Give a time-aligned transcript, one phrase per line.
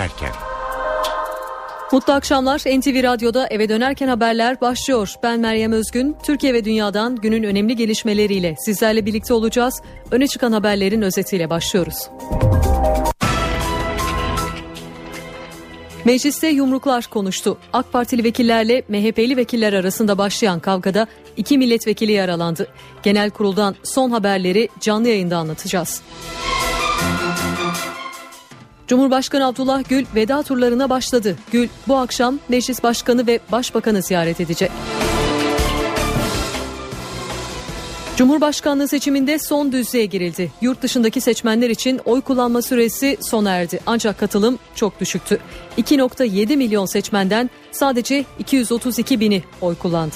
[0.00, 0.32] dönerken.
[1.92, 2.58] Mutlu akşamlar.
[2.58, 5.14] NTV Radyo'da eve dönerken haberler başlıyor.
[5.22, 6.16] Ben Meryem Özgün.
[6.22, 9.82] Türkiye ve dünyadan günün önemli gelişmeleriyle sizlerle birlikte olacağız.
[10.10, 11.96] Öne çıkan haberlerin özetiyle başlıyoruz.
[16.04, 17.58] Mecliste yumruklar konuştu.
[17.72, 22.68] AK Partili vekillerle MHP'li vekiller arasında başlayan kavgada iki milletvekili yaralandı.
[23.02, 26.02] Genel kuruldan son haberleri canlı yayında anlatacağız.
[28.90, 31.36] Cumhurbaşkanı Abdullah Gül veda turlarına başladı.
[31.52, 34.70] Gül bu akşam Meclis Başkanı ve Başbakanı ziyaret edecek.
[38.16, 40.52] Cumhurbaşkanlığı seçiminde son düzlüğe girildi.
[40.60, 43.80] Yurt dışındaki seçmenler için oy kullanma süresi sona erdi.
[43.86, 45.38] Ancak katılım çok düşüktü.
[45.78, 50.14] 2.7 milyon seçmenden sadece 232 bini oy kullandı.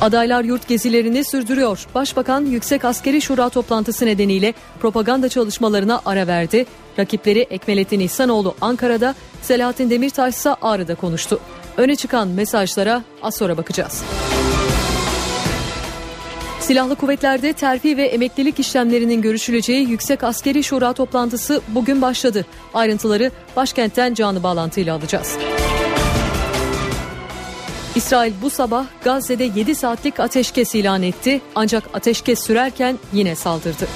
[0.00, 1.86] Adaylar yurt gezilerini sürdürüyor.
[1.94, 6.66] Başbakan Yüksek Askeri Şura toplantısı nedeniyle propaganda çalışmalarına ara verdi.
[6.98, 11.40] Rakipleri Ekmelettin İhsanoğlu Ankara'da, Selahattin Demirtaş ise Ağrı'da konuştu.
[11.76, 14.04] Öne çıkan mesajlara az sonra bakacağız.
[16.60, 22.46] Silahlı kuvvetlerde terfi ve emeklilik işlemlerinin görüşüleceği Yüksek Askeri Şura toplantısı bugün başladı.
[22.74, 25.36] Ayrıntıları başkentten canlı bağlantıyla alacağız.
[27.94, 33.88] İsrail bu sabah Gazze'de 7 saatlik ateşkes ilan etti ancak ateşkes sürerken yine saldırdı.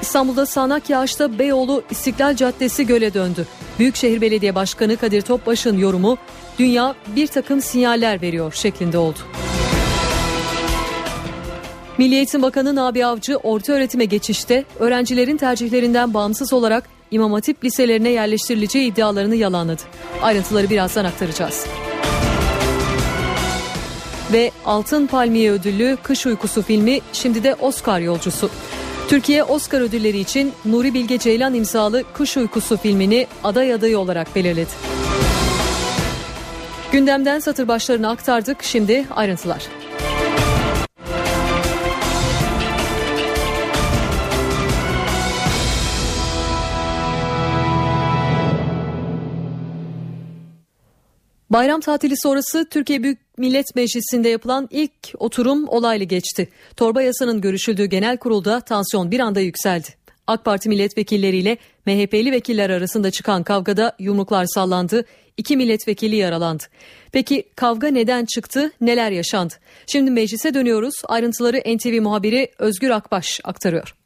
[0.00, 3.46] İstanbul'da sağanak yağışta Beyoğlu İstiklal Caddesi göle döndü.
[3.78, 6.16] Büyükşehir Belediye Başkanı Kadir Topbaş'ın yorumu
[6.58, 9.18] dünya bir takım sinyaller veriyor şeklinde oldu.
[11.98, 18.08] Milli Eğitim Bakanı Nabi Avcı orta öğretime geçişte öğrencilerin tercihlerinden bağımsız olarak İmam Hatip liselerine
[18.08, 19.82] yerleştirileceği iddialarını yalanladı.
[20.22, 21.66] Ayrıntıları birazdan aktaracağız.
[24.32, 28.50] Ve Altın Palmiye ödüllü Kış Uykusu filmi şimdi de Oscar yolcusu.
[29.08, 34.70] Türkiye Oscar ödülleri için Nuri Bilge Ceylan imzalı Kış Uykusu filmini aday adayı olarak belirledi.
[36.92, 38.62] Gündemden satır başlarını aktardık.
[38.62, 39.62] Şimdi ayrıntılar.
[51.50, 56.48] Bayram tatili sonrası Türkiye Büyük Millet Meclisi'nde yapılan ilk oturum olaylı geçti.
[56.76, 59.88] Torba yasanın görüşüldüğü genel kurulda tansiyon bir anda yükseldi.
[60.26, 65.04] AK Parti milletvekilleriyle MHP'li vekiller arasında çıkan kavgada yumruklar sallandı,
[65.36, 66.62] iki milletvekili yaralandı.
[67.12, 69.54] Peki kavga neden çıktı, neler yaşandı?
[69.86, 70.94] Şimdi meclise dönüyoruz.
[71.08, 73.99] Ayrıntıları NTV muhabiri Özgür Akbaş aktarıyor.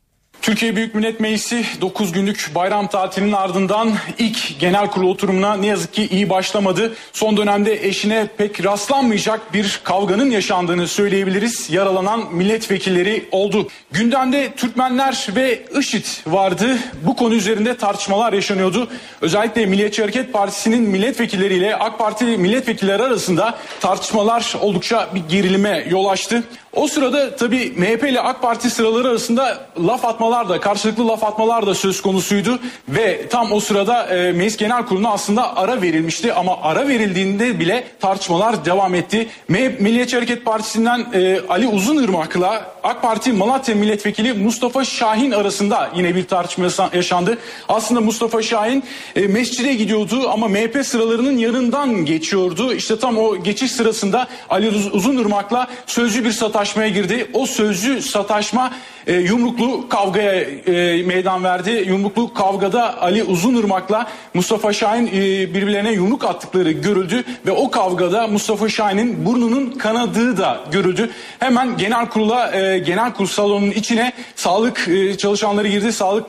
[0.44, 5.93] Türkiye Büyük Millet Meclisi 9 günlük bayram tatilinin ardından ilk genel kurulu oturumuna ne yazık
[5.93, 6.94] ki iyi başlamadı.
[7.12, 11.71] Son dönemde eşine pek rastlanmayacak bir kavganın yaşandığını söyleyebiliriz.
[11.71, 13.69] Yaralanan milletvekilleri oldu.
[13.93, 16.78] Gündemde Türkmenler ve IŞİD vardı.
[17.03, 18.88] Bu konu üzerinde tartışmalar yaşanıyordu.
[19.21, 26.43] Özellikle Milliyetçi Hareket Partisi'nin milletvekilleriyle AK Parti milletvekilleri arasında tartışmalar oldukça bir gerilime yol açtı.
[26.77, 31.67] O sırada tabii MHP ile AK Parti sıraları arasında laf atmalar da karşılıklı laf atmalar
[31.67, 32.59] da söz konusuydu
[32.89, 37.85] ve tam o sırada e, Meclis Genel Kurulu'na aslında ara verilmişti ama ara verildiğinde bile
[38.01, 39.29] tartışmalar devam etti.
[39.49, 46.15] MHP, Milliyetçi Hareket Partisi'nden e, Ali Uzunırmak'la AK Parti Malatya Milletvekili Mustafa Şahin arasında yine
[46.15, 47.39] bir tartışma yaşandı.
[47.69, 48.85] Aslında Mustafa Şahin
[49.17, 52.75] e, mescide gidiyordu ama MHP sıralarının yanından geçiyordu.
[52.75, 57.27] İşte tam o geçiş sırasında Ali Uzunırmak'la sözcü bir sataş sataşmaya girdi.
[57.33, 58.73] O sözcü sataşma
[59.07, 61.85] e, yumruklu kavgaya e, meydan verdi.
[61.89, 65.11] Yumruklu kavgada Ali Uzunırmak'la Mustafa Şahin e,
[65.55, 71.11] birbirlerine yumruk attıkları görüldü ve o kavgada Mustafa Şahin'in burnunun kanadığı da görüldü.
[71.39, 75.93] Hemen genel kurula e, genel kurul salonunun içine sağlık e, çalışanları girdi.
[75.93, 76.27] Sağlık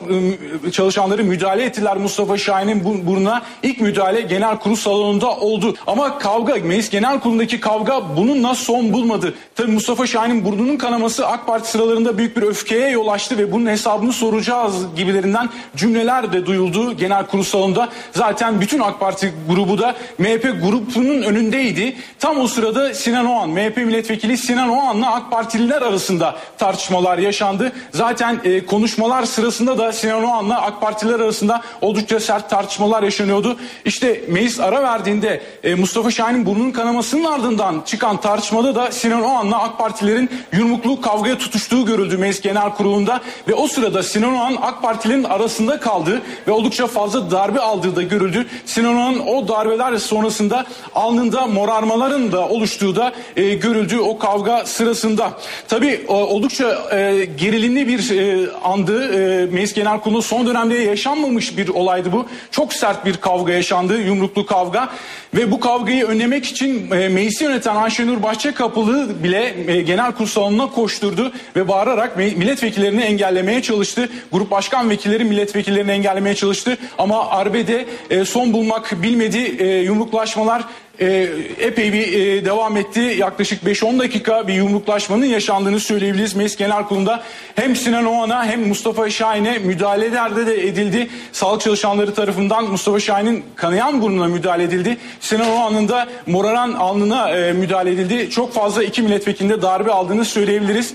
[0.66, 3.42] e, çalışanları müdahale ettiler Mustafa Şahin'in burnuna.
[3.62, 5.74] İlk müdahale genel kurul salonunda oldu.
[5.86, 9.34] Ama kavga meclis genel kurulundaki kavga bununla son bulmadı.
[9.54, 13.52] Tabii Mustafa Şahin'in burnunun kanaması AK Parti sıralarında büyük bir öfke öfkeye yol açtı ve
[13.52, 17.88] bunun hesabını soracağız gibilerinden cümleler de duyuldu genel kurul salonunda.
[18.12, 21.96] Zaten bütün AK Parti grubu da MHP grubunun önündeydi.
[22.20, 27.72] Tam o sırada Sinan Oğan, MHP milletvekili Sinan Oğan'la AK Partililer arasında tartışmalar yaşandı.
[27.92, 33.56] Zaten e, konuşmalar sırasında da Sinan Oğan'la AK Partililer arasında oldukça sert tartışmalar yaşanıyordu.
[33.84, 39.62] İşte meclis ara verdiğinde e, Mustafa Şahin'in burnunun kanamasının ardından çıkan tartışmada da Sinan Oğan'la
[39.62, 39.78] AK
[40.16, 45.24] Partilerin yumruklu kavgaya tutuştuğu görüldü meclis genel Kurulu'nda ve o sırada Sinan Oğan AK Parti'nin
[45.24, 48.46] arasında kaldı ve oldukça fazla darbe aldığı da görüldü.
[48.64, 55.30] Sinan Oğan o darbeler sonrasında alnında morarmaların da oluştuğu da e, görüldü o kavga sırasında.
[55.68, 59.12] Tabii oldukça e, gerilimli bir e, andı.
[59.12, 62.26] E, Meclis Genel Kurulu son dönemde yaşanmamış bir olaydı bu.
[62.50, 64.88] Çok sert bir kavga yaşandı, yumruklu kavga
[65.34, 70.66] ve bu kavgayı önlemek için e, meclisi yöneten Ayşenur Bahçekapılı bile e, genel kurul salonuna
[70.70, 74.08] koşturdu ve bağırarak milletvekillerini engellemeye çalıştı.
[74.32, 80.64] Grup başkan vekilleri milletvekillerini engellemeye çalıştı ama arbede e, son bulmak bilmedi e, yumruklaşmalar
[81.00, 81.28] e,
[81.60, 83.00] epey bir e, devam etti.
[83.00, 86.34] Yaklaşık 5-10 dakika bir yumruklaşmanın yaşandığını söyleyebiliriz.
[86.34, 87.22] Meclis Genel Kurulu'nda
[87.54, 91.08] hem Sinan Oğan'a hem Mustafa Şahin'e müdahalelerde de edildi.
[91.32, 94.96] Sağlık çalışanları tarafından Mustafa Şahin'in kanayan burnuna müdahale edildi.
[95.20, 98.30] Sinan Oğan'ın da moraran alnına e, müdahale edildi.
[98.30, 100.94] Çok fazla iki milletvekilinde darbe aldığını söyleyebiliriz.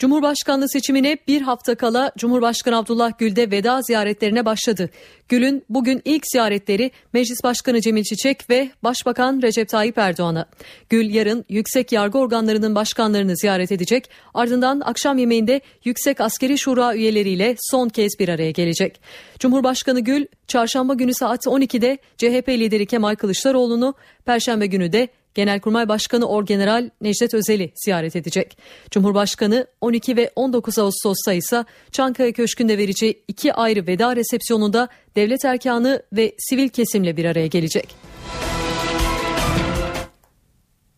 [0.00, 4.90] Cumhurbaşkanlığı seçimine bir hafta kala Cumhurbaşkanı Abdullah Gül de veda ziyaretlerine başladı.
[5.28, 10.46] Gül'ün bugün ilk ziyaretleri Meclis Başkanı Cemil Çiçek ve Başbakan Recep Tayyip Erdoğan'a.
[10.88, 14.10] Gül yarın yüksek yargı organlarının başkanlarını ziyaret edecek.
[14.34, 19.00] Ardından akşam yemeğinde Yüksek Askeri Şura üyeleriyle son kez bir araya gelecek.
[19.38, 23.94] Cumhurbaşkanı Gül çarşamba günü saat 12'de CHP lideri Kemal Kılıçdaroğlu'nu,
[24.24, 28.58] perşembe günü de Genelkurmay Başkanı Orgeneral Necdet Özel'i ziyaret edecek.
[28.90, 36.02] Cumhurbaşkanı 12 ve 19 Ağustos'ta ise Çankaya Köşkü'nde vereceği iki ayrı veda resepsiyonunda devlet erkanı
[36.12, 37.94] ve sivil kesimle bir araya gelecek.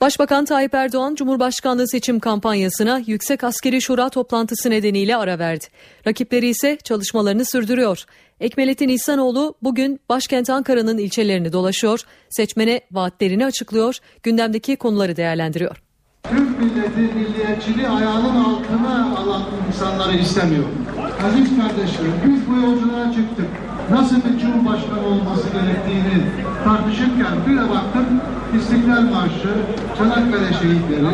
[0.02, 5.64] Başbakan Tayyip Erdoğan Cumhurbaşkanlığı seçim kampanyasına Yüksek Askeri Şura toplantısı nedeniyle ara verdi.
[6.06, 8.04] Rakipleri ise çalışmalarını sürdürüyor.
[8.42, 12.00] Ekmelettin İhsanoğlu bugün başkent Ankara'nın ilçelerini dolaşıyor,
[12.30, 15.82] seçmene vaatlerini açıklıyor, gündemdeki konuları değerlendiriyor.
[16.22, 20.64] Türk milleti milliyetçiliği ayağının altına alan insanları istemiyor.
[21.26, 23.48] Aziz kardeşlerim biz bu yolculuğa çıktık.
[23.90, 26.24] Nasıl bir cumhurbaşkanı olması gerektiğini
[26.64, 28.20] tartışırken bir de baktım
[28.58, 29.52] İstiklal Marşı,
[29.98, 31.06] Çanakkale şehitleri,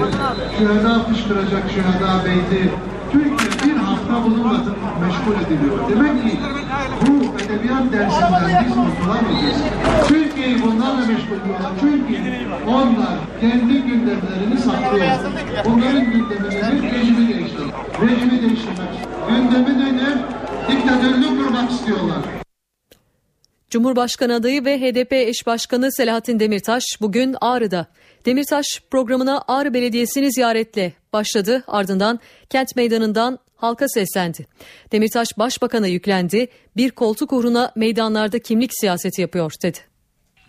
[0.58, 2.70] şüheda fışkıracak şüheda beyti,
[3.12, 4.58] Türkiye bir hafta bununla
[5.00, 5.78] meşgul ediliyor.
[5.88, 6.38] Demek ki
[7.06, 9.62] bu edebiyat dersinden biz kurtulamayacağız.
[10.08, 11.72] Türkiye'yi bunlarla meşgul ediyorlar.
[11.80, 12.16] Çünkü
[12.66, 15.06] onlar kendi gündemlerini saklıyor.
[15.64, 17.74] Bunların gündemini rejimi değiştirmek.
[18.02, 18.88] Rejimi değiştirmek.
[19.28, 20.18] Gündemi dönüp
[20.68, 22.18] diktatörlük kurmak istiyorlar.
[23.70, 27.86] Cumhurbaşkanı adayı ve HDP eş başkanı Selahattin Demirtaş bugün Ağrı'da.
[28.26, 31.64] Demirtaş programına Ağrı Belediyesi'ni ziyaretle başladı.
[31.66, 32.20] Ardından
[32.50, 34.46] kent meydanından halka seslendi.
[34.92, 36.48] Demirtaş başbakana yüklendi.
[36.76, 39.78] Bir koltuk uğruna meydanlarda kimlik siyaseti yapıyor dedi.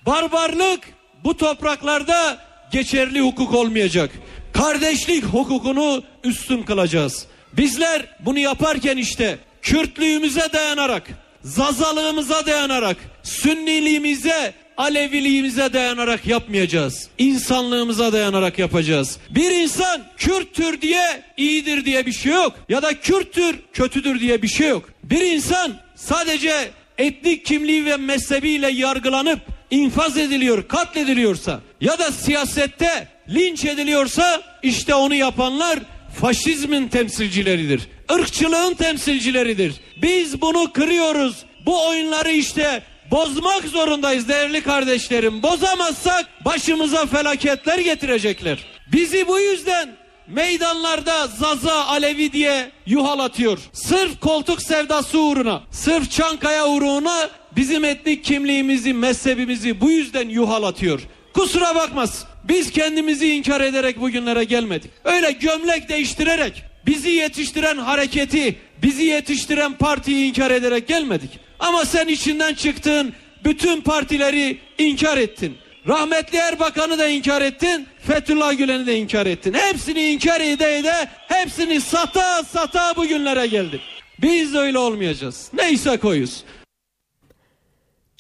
[0.05, 0.79] Barbarlık
[1.23, 2.37] bu topraklarda
[2.71, 4.11] geçerli hukuk olmayacak.
[4.53, 7.25] Kardeşlik hukukunu üstün kılacağız.
[7.57, 11.07] Bizler bunu yaparken işte Kürtlüğümüze dayanarak,
[11.43, 17.07] Zazalığımıza dayanarak, Sünniliğimize, Aleviliğimize dayanarak yapmayacağız.
[17.17, 19.17] İnsanlığımıza dayanarak yapacağız.
[19.29, 22.53] Bir insan Kürttür diye iyidir diye bir şey yok.
[22.69, 24.89] Ya da Kürttür kötüdür diye bir şey yok.
[25.03, 26.53] Bir insan sadece
[26.97, 29.39] etnik kimliği ve mezhebiyle yargılanıp
[29.71, 35.79] infaz ediliyor, katlediliyorsa ya da siyasette linç ediliyorsa işte onu yapanlar
[36.21, 37.81] faşizmin temsilcileridir.
[38.19, 39.73] Irkçılığın temsilcileridir.
[40.01, 41.35] Biz bunu kırıyoruz.
[41.65, 45.43] Bu oyunları işte bozmak zorundayız değerli kardeşlerim.
[45.43, 48.65] Bozamazsak başımıza felaketler getirecekler.
[48.91, 49.89] Bizi bu yüzden
[50.27, 53.59] meydanlarda Zaza Alevi diye yuhalatıyor.
[53.73, 61.01] Sırf koltuk sevdası uğruna, sırf Çankaya uğruna bizim etnik kimliğimizi, mezhebimizi bu yüzden yuhalatıyor.
[61.33, 62.25] Kusura bakmaz.
[62.43, 64.91] Biz kendimizi inkar ederek bugünlere gelmedik.
[65.03, 71.48] Öyle gömlek değiştirerek bizi yetiştiren hareketi, bizi yetiştiren partiyi inkar ederek gelmedik.
[71.59, 73.13] Ama sen içinden çıktın,
[73.43, 75.57] bütün partileri inkar ettin.
[75.87, 79.53] Rahmetli Erbakan'ı da inkar ettin, Fethullah Gülen'i de inkar ettin.
[79.53, 83.81] Hepsini inkar ede hepsini sata sata bugünlere geldik.
[84.21, 85.49] Biz öyle olmayacağız.
[85.53, 86.43] Neyse koyuz.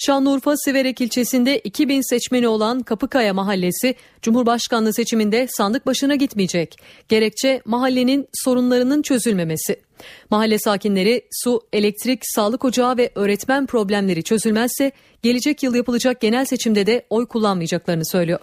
[0.05, 6.75] Şanlıurfa Siverek ilçesinde 2000 seçmeni olan Kapıkaya Mahallesi Cumhurbaşkanlığı seçiminde sandık başına gitmeyecek.
[7.09, 9.79] Gerekçe mahallenin sorunlarının çözülmemesi.
[10.29, 14.91] Mahalle sakinleri su, elektrik, sağlık ocağı ve öğretmen problemleri çözülmezse
[15.21, 18.39] gelecek yıl yapılacak genel seçimde de oy kullanmayacaklarını söylüyor.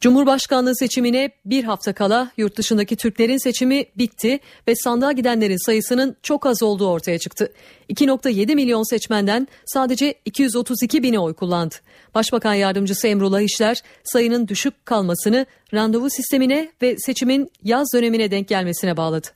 [0.00, 6.46] Cumhurbaşkanlığı seçimine bir hafta kala yurt dışındaki Türklerin seçimi bitti ve sandığa gidenlerin sayısının çok
[6.46, 7.52] az olduğu ortaya çıktı.
[7.90, 11.74] 2.7 milyon seçmenden sadece 232 bini oy kullandı.
[12.14, 18.96] Başbakan Yardımcısı Emrullah İşler sayının düşük kalmasını randevu sistemine ve seçimin yaz dönemine denk gelmesine
[18.96, 19.26] bağladı.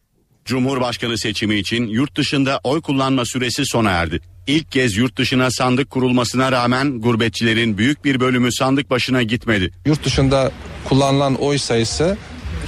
[0.44, 4.33] Cumhurbaşkanı seçimi için yurt dışında oy kullanma süresi sona erdi.
[4.46, 9.70] İlk kez yurt dışına sandık kurulmasına rağmen gurbetçilerin büyük bir bölümü sandık başına gitmedi.
[9.86, 10.52] Yurt dışında
[10.84, 12.16] kullanılan oy sayısı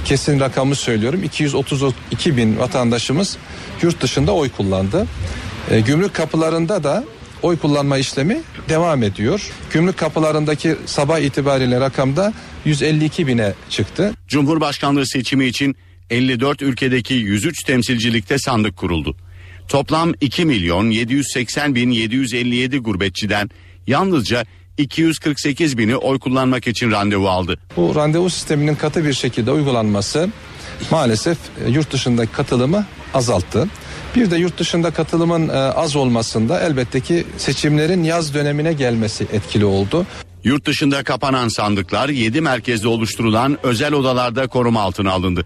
[0.05, 3.37] kesin rakamı söylüyorum 232 bin vatandaşımız
[3.81, 5.07] yurt dışında oy kullandı.
[5.71, 7.03] E, gümrük kapılarında da
[7.41, 9.51] oy kullanma işlemi devam ediyor.
[9.71, 12.33] Gümrük kapılarındaki sabah itibariyle rakamda
[12.65, 14.13] 152 bine çıktı.
[14.27, 15.75] Cumhurbaşkanlığı seçimi için
[16.09, 19.15] 54 ülkedeki 103 temsilcilikte sandık kuruldu.
[19.67, 23.49] Toplam 2 milyon 780 bin 757 gurbetçiden
[23.87, 24.45] yalnızca
[24.77, 27.59] 248 bini oy kullanmak için randevu aldı.
[27.77, 30.29] Bu randevu sisteminin katı bir şekilde uygulanması
[30.91, 33.67] maalesef e, yurt dışındaki katılımı azalttı.
[34.15, 39.65] Bir de yurt dışında katılımın e, az olmasında elbette ki seçimlerin yaz dönemine gelmesi etkili
[39.65, 40.05] oldu.
[40.43, 45.45] Yurt dışında kapanan sandıklar 7 merkezde oluşturulan özel odalarda koruma altına alındı.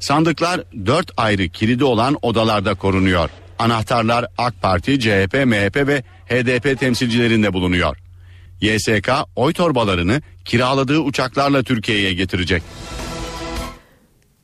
[0.00, 3.30] Sandıklar 4 ayrı kilidi olan odalarda korunuyor.
[3.58, 7.96] Anahtarlar AK Parti, CHP, MHP ve HDP temsilcilerinde bulunuyor.
[8.60, 12.62] YSK oy torbalarını kiraladığı uçaklarla Türkiye'ye getirecek.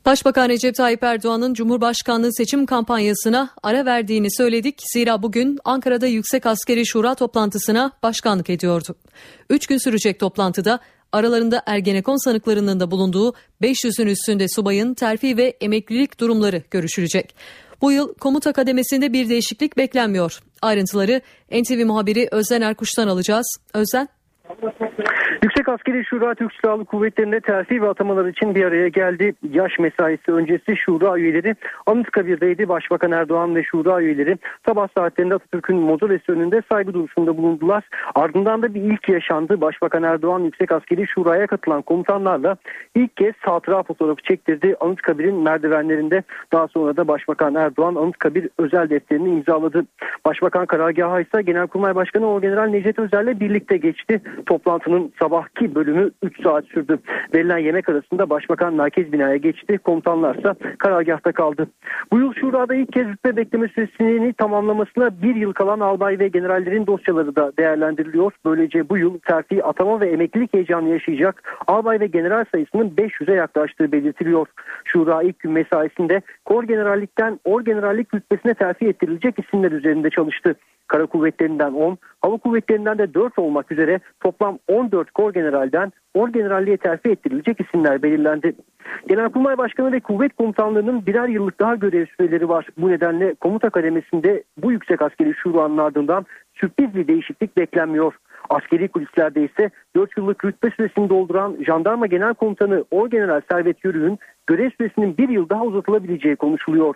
[0.05, 4.81] Başbakan Recep Tayyip Erdoğan'ın Cumhurbaşkanlığı seçim kampanyasına ara verdiğini söyledik.
[4.93, 8.95] Zira bugün Ankara'da Yüksek Askeri Şura toplantısına başkanlık ediyordu.
[9.49, 10.79] Üç gün sürecek toplantıda
[11.11, 17.35] aralarında Ergenekon sanıklarının da bulunduğu 500'ün üstünde subayın terfi ve emeklilik durumları görüşülecek.
[17.81, 20.39] Bu yıl komuta kademesinde bir değişiklik beklenmiyor.
[20.61, 21.21] Ayrıntıları
[21.51, 23.57] NTV muhabiri Özden Erkuş'tan alacağız.
[23.73, 24.07] Özden.
[25.43, 29.33] Yüksek Askeri Şura Türk Silahlı Kuvvetleri'nde terfi ve atamalar için bir araya geldi.
[29.51, 31.55] Yaş mesaisi öncesi Şura üyeleri
[31.85, 32.69] Anıtkabir'deydi.
[32.69, 37.83] Başbakan Erdoğan ve Şura üyeleri sabah saatlerinde Atatürk'ün mozolesi önünde saygı duruşunda bulundular.
[38.15, 39.61] Ardından da bir ilk yaşandı.
[39.61, 42.57] Başbakan Erdoğan Yüksek Askeri Şura'ya katılan komutanlarla
[42.95, 44.75] ilk kez hatıra fotoğrafı çektirdi.
[44.79, 49.85] Anıtkabir'in merdivenlerinde daha sonra da Başbakan Erdoğan Anıtkabir özel defterini imzaladı.
[50.25, 54.21] Başbakan karargahı ise Genelkurmay Başkanı Orgeneral Necdet Özer'le birlikte geçti.
[54.45, 56.99] Toplantının sabahki bölümü 3 saat sürdü.
[57.33, 59.77] Verilen yemek arasında Başbakan merkez binaya geçti.
[59.77, 61.67] Komutanlarsa karargahta kaldı.
[62.11, 66.87] Bu yıl Şura'da ilk kez rütbe bekleme süresini tamamlamasına bir yıl kalan albay ve generallerin
[66.87, 68.31] dosyaları da değerlendiriliyor.
[68.45, 73.91] Böylece bu yıl terfi, atama ve emeklilik heyecanı yaşayacak albay ve general sayısının 500'e yaklaştığı
[73.91, 74.47] belirtiliyor.
[74.85, 80.55] Şura ilk gün mesaisinde kor generallikten or generallik rütbesine terfi ettirilecek isimler üzerinde çalıştı.
[80.89, 86.77] Kara kuvvetlerinden 10, hava kuvvetlerinden de 4 olmak üzere toplam 14 kor generalden or generalliğe
[86.77, 88.53] terfi ettirilecek isimler belirlendi.
[89.07, 92.67] Genelkurmay Başkanı ve kuvvet komutanlarının birer yıllık daha görev süreleri var.
[92.77, 98.13] Bu nedenle komuta kademesinde bu yüksek askeri şuranın ardından sürpriz bir değişiklik beklenmiyor.
[98.49, 104.69] Askeri kulislerde ise 4 yıllık rütbe süresini dolduran Jandarma Genel Komutanı Orgeneral Servet Yörük'ün görev
[104.77, 106.95] süresinin bir yıl daha uzatılabileceği konuşuluyor.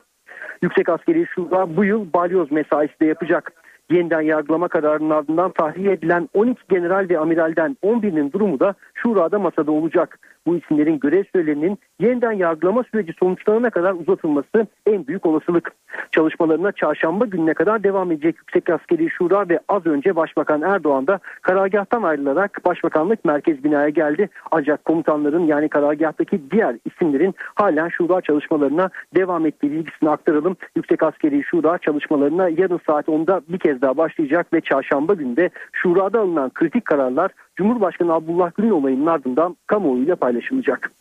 [0.61, 6.29] Yüksek Askeri Şura bu yıl balyoz mesaisi de yapacak yeniden yargılama kararının ardından tahliye edilen
[6.33, 10.19] 12 general ve amiralden 11'inin durumu da şurada masada olacak.
[10.47, 15.71] Bu isimlerin görev sürelerinin yeniden yargılama süreci sonuçlanana kadar uzatılması en büyük olasılık.
[16.11, 21.19] Çalışmalarına çarşamba gününe kadar devam edecek Yüksek Askeri Şura ve az önce Başbakan Erdoğan da
[21.41, 24.29] karargahtan ayrılarak Başbakanlık Merkez binaya geldi.
[24.51, 30.57] Ancak komutanların yani karargahtaki diğer isimlerin halen şura çalışmalarına devam ettiği bilgisini aktaralım.
[30.75, 36.19] Yüksek Askeri Şura çalışmalarına yarın saat 10'da bir kez daha başlayacak ve çarşamba günde şurada
[36.19, 40.91] alınan kritik kararlar Cumhurbaşkanı Abdullah Gül'ün olayının ardından kamuoyuyla paylaşılacak.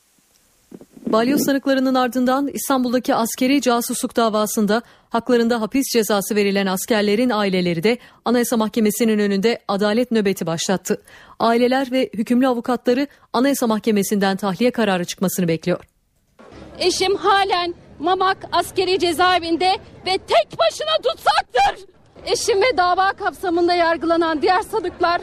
[1.06, 8.56] Balyoz sanıklarının ardından İstanbul'daki askeri casusluk davasında haklarında hapis cezası verilen askerlerin aileleri de Anayasa
[8.56, 11.02] Mahkemesi'nin önünde adalet nöbeti başlattı.
[11.38, 15.85] Aileler ve hükümlü avukatları Anayasa Mahkemesi'nden tahliye kararı çıkmasını bekliyor.
[16.78, 19.71] Eşim halen Mamak askeri cezaevinde
[20.06, 21.87] ve tek başına tutsaktır.
[22.26, 25.21] Eşim ve dava kapsamında yargılanan diğer sanıklar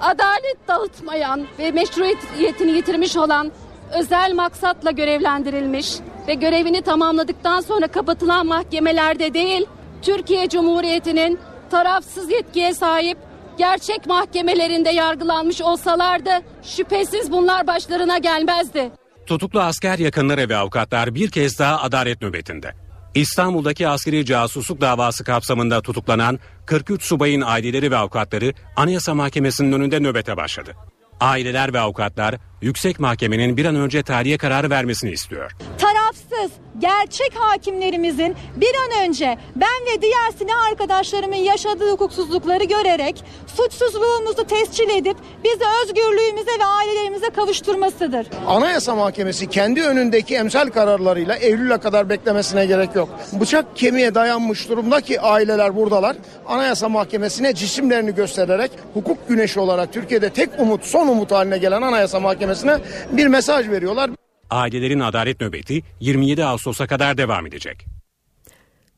[0.00, 3.52] adalet dağıtmayan ve meşruiyetini yitirmiş olan
[3.94, 5.94] özel maksatla görevlendirilmiş
[6.28, 9.66] ve görevini tamamladıktan sonra kapatılan mahkemelerde değil,
[10.02, 11.38] Türkiye Cumhuriyeti'nin
[11.70, 13.18] tarafsız yetkiye sahip
[13.58, 16.30] gerçek mahkemelerinde yargılanmış olsalardı
[16.62, 18.90] şüphesiz bunlar başlarına gelmezdi.
[19.26, 22.85] Tutuklu asker yakınları ve avukatlar bir kez daha adalet nöbetinde.
[23.14, 30.36] İstanbul'daki askeri casusluk davası kapsamında tutuklanan 43 subayın aileleri ve avukatları Anayasa Mahkemesi'nin önünde nöbete
[30.36, 30.76] başladı.
[31.20, 35.52] Aileler ve avukatlar yüksek mahkemenin bir an önce tahliye kararı vermesini istiyor.
[35.78, 44.46] tarafsız, gerçek hakimlerimizin bir an önce ben ve diğer silah arkadaşlarımın yaşadığı hukuksuzlukları görerek suçsuzluğumuzu
[44.46, 48.26] tescil edip bizi özgürlüğümüze ve ailelerimize kavuşturmasıdır.
[48.46, 53.08] Anayasa Mahkemesi kendi önündeki emsal kararlarıyla Eylül'e kadar beklemesine gerek yok.
[53.40, 56.16] Bıçak kemiğe dayanmış durumdaki aileler buradalar.
[56.46, 62.20] Anayasa Mahkemesi'ne cisimlerini göstererek hukuk güneşi olarak Türkiye'de tek umut, son umut haline gelen Anayasa
[62.20, 62.78] Mahkemesi'ne
[63.12, 64.10] bir mesaj veriyorlar.
[64.50, 67.86] Ailelerin adalet nöbeti 27 Ağustos'a kadar devam edecek.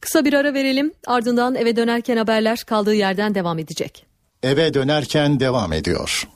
[0.00, 4.06] Kısa bir ara verelim ardından eve dönerken haberler kaldığı yerden devam edecek.
[4.42, 6.28] Eve dönerken devam ediyor.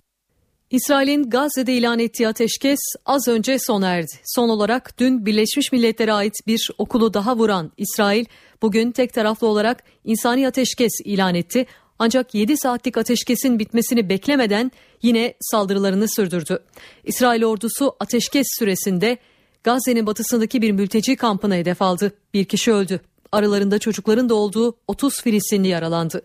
[0.70, 4.12] İsrail'in Gazze'de ilan ettiği ateşkes az önce sona erdi.
[4.24, 8.24] Son olarak dün Birleşmiş Milletler'e ait bir okulu daha vuran İsrail
[8.62, 11.66] bugün tek taraflı olarak insani ateşkes ilan etti.
[12.04, 16.58] Ancak 7 saatlik ateşkesin bitmesini beklemeden yine saldırılarını sürdürdü.
[17.04, 19.18] İsrail ordusu ateşkes süresinde
[19.64, 22.12] Gazze'nin batısındaki bir mülteci kampına hedef aldı.
[22.34, 23.00] Bir kişi öldü.
[23.32, 26.22] Aralarında çocukların da olduğu 30 Filistinli yaralandı.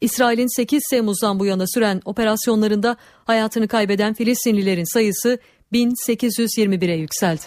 [0.00, 5.38] İsrail'in 8 Temmuz'dan bu yana süren operasyonlarında hayatını kaybeden Filistinlilerin sayısı
[5.72, 7.42] 1821'e yükseldi.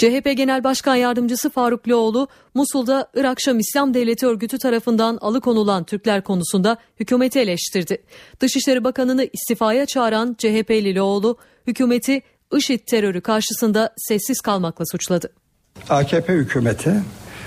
[0.00, 6.24] CHP Genel Başkan Yardımcısı Faruk Loğlu, Musul'da Irak Şam İslam Devleti örgütü tarafından alıkonulan Türkler
[6.24, 8.02] konusunda hükümeti eleştirdi.
[8.40, 12.22] Dışişleri Bakanı'nı istifaya çağıran CHP'li Loğlu, hükümeti
[12.56, 15.32] IŞİD terörü karşısında sessiz kalmakla suçladı.
[15.88, 16.94] AKP hükümeti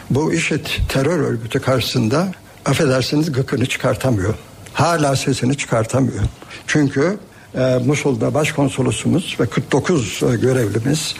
[0.09, 2.31] bu IŞİD terör örgütü karşısında
[2.65, 4.35] affedersiniz gıkını çıkartamıyor.
[4.73, 6.23] Hala sesini çıkartamıyor.
[6.67, 7.17] Çünkü
[7.55, 11.15] e, Musul'da başkonsolosumuz ve 49 e, görevlimiz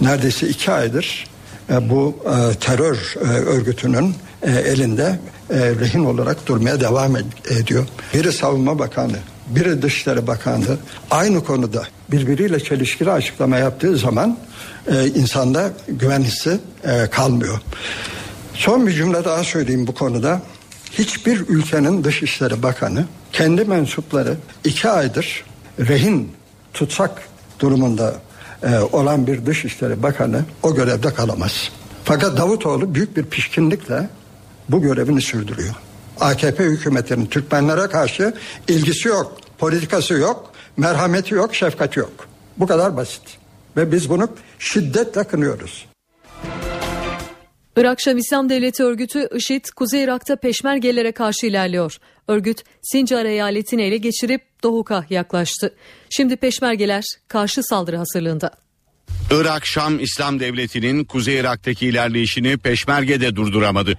[0.00, 1.26] neredeyse iki aydır
[1.70, 5.18] e, bu e, terör e, örgütünün e, elinde
[5.50, 7.86] e, rehin olarak durmaya devam ed- ediyor.
[8.14, 9.16] Biri Savunma Bakanı,
[9.46, 10.76] biri Dışişleri Bakanı
[11.10, 14.38] aynı konuda birbiriyle çelişkili açıklama yaptığı zaman
[14.92, 17.60] e, insanda güven hissi e, kalmıyor.
[18.54, 20.42] Son bir cümle daha söyleyeyim bu konuda.
[20.92, 25.44] Hiçbir ülkenin Dışişleri Bakanı kendi mensupları iki aydır
[25.78, 26.32] rehin
[26.74, 27.22] tutsak
[27.60, 28.14] durumunda
[28.62, 31.70] e, olan bir Dışişleri Bakanı o görevde kalamaz.
[32.04, 34.08] Fakat Davutoğlu büyük bir pişkinlikle
[34.68, 35.74] bu görevini sürdürüyor.
[36.20, 38.34] AKP hükümetinin Türkmenlere karşı
[38.68, 42.12] ilgisi yok, politikası yok, merhameti yok, şefkati yok.
[42.56, 43.22] Bu kadar basit.
[43.76, 45.86] Ve biz bunu şiddetle kınıyoruz.
[47.76, 51.98] Irak Şam İslam Devleti örgütü IŞİD, Kuzey Irak'ta peşmergelere karşı ilerliyor.
[52.28, 55.74] Örgüt, Sincar eyaletini ele geçirip Doğuk'a yaklaştı.
[56.10, 58.50] Şimdi peşmergeler karşı saldırı hazırlığında.
[59.30, 63.98] Irak Şam İslam Devleti'nin Kuzey Irak'taki ilerleyişini peşmergede durduramadı.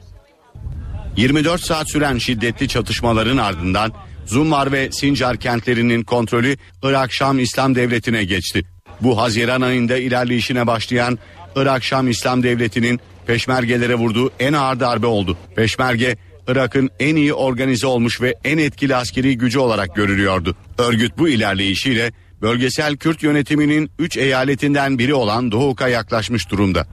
[1.17, 3.93] 24 saat süren şiddetli çatışmaların ardından
[4.25, 8.63] Zumar ve Sincar kentlerinin kontrolü Irak Şam İslam Devleti'ne geçti.
[9.01, 11.19] Bu Haziran ayında ilerleyişine başlayan
[11.55, 15.37] Irak Şam İslam Devleti'nin peşmergelere vurduğu en ağır darbe oldu.
[15.55, 20.55] Peşmerge Irak'ın en iyi organize olmuş ve en etkili askeri gücü olarak görülüyordu.
[20.77, 26.87] Örgüt bu ilerleyişiyle bölgesel Kürt yönetiminin 3 eyaletinden biri olan Doğuk'a yaklaşmış durumda.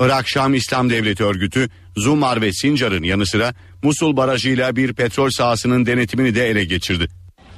[0.00, 5.86] Irak Şam İslam Devleti örgütü Zumar ve Sincar'ın yanı sıra Musul barajıyla bir petrol sahasının
[5.86, 7.08] denetimini de ele geçirdi.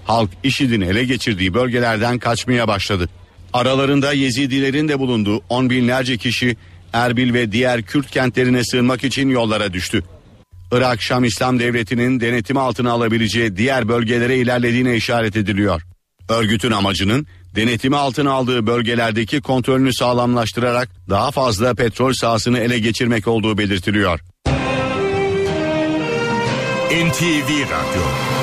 [0.05, 3.09] Halk IŞİD'in ele geçirdiği bölgelerden kaçmaya başladı.
[3.53, 6.57] Aralarında Yezidilerin de bulunduğu on binlerce kişi
[6.97, 10.03] Erbil ve diğer Kürt kentlerine sığınmak için yollara düştü.
[10.73, 15.83] Irak Şam İslam Devleti'nin denetimi altına alabileceği diğer bölgelere ilerlediğine işaret ediliyor.
[16.29, 23.59] Örgütün amacının denetimi altına aldığı bölgelerdeki kontrolünü sağlamlaştırarak daha fazla petrol sahasını ele geçirmek olduğu
[23.59, 24.21] belirtiliyor.
[26.91, 28.36] NTV Radyo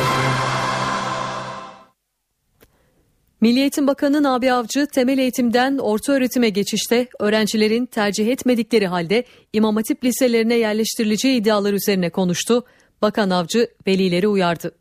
[3.43, 9.75] Milli Eğitim Bakanı Nabi Avcı temel eğitimden orta öğretime geçişte öğrencilerin tercih etmedikleri halde İmam
[9.75, 12.65] Hatip liselerine yerleştirileceği iddialar üzerine konuştu.
[13.01, 14.75] Bakan Avcı velileri uyardı.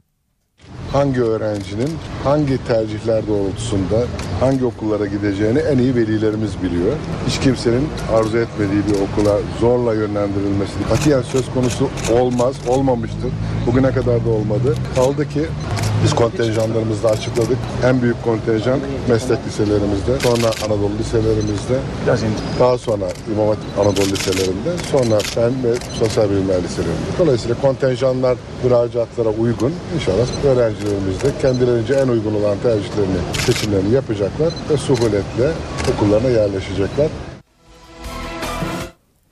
[0.93, 1.91] Hangi öğrencinin
[2.25, 3.97] hangi tercihler doğrultusunda
[4.41, 6.93] hangi okullara gideceğini en iyi velilerimiz biliyor.
[7.27, 13.33] Hiç kimsenin arzu etmediği bir okula zorla yönlendirilmesi katiyen söz konusu olmaz, olmamıştır.
[13.67, 14.75] Bugüne kadar da olmadı.
[14.95, 15.43] Kaldı ki
[16.05, 17.59] biz kontenjanlarımızda açıkladık.
[17.85, 18.79] En büyük kontenjan
[19.09, 21.79] meslek liselerimizde, sonra Anadolu liselerimizde,
[22.61, 27.09] daha sonra İmam Hatip Anadolu liselerinde, sonra fen ve sosyal bilimler liselerinde.
[27.19, 29.73] Dolayısıyla kontenjanlar müracaatlara uygun.
[29.95, 35.53] İnşallah öğrencilerimiz de kendilerince en uygun olan tercihlerini, seçimlerini yapacaklar ve suhuletle
[35.95, 37.09] okullarına yerleşecekler.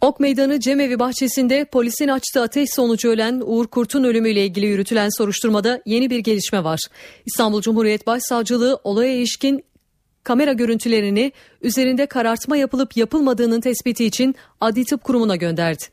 [0.00, 5.82] Ok Meydanı Cemevi bahçesinde polisin açtığı ateş sonucu ölen Uğur Kurt'un ölümüyle ilgili yürütülen soruşturmada
[5.86, 6.80] yeni bir gelişme var.
[7.26, 9.64] İstanbul Cumhuriyet Başsavcılığı olaya ilişkin
[10.24, 15.85] kamera görüntülerini üzerinde karartma yapılıp yapılmadığının tespiti için Adli Tıp Kurumu'na gönderdi.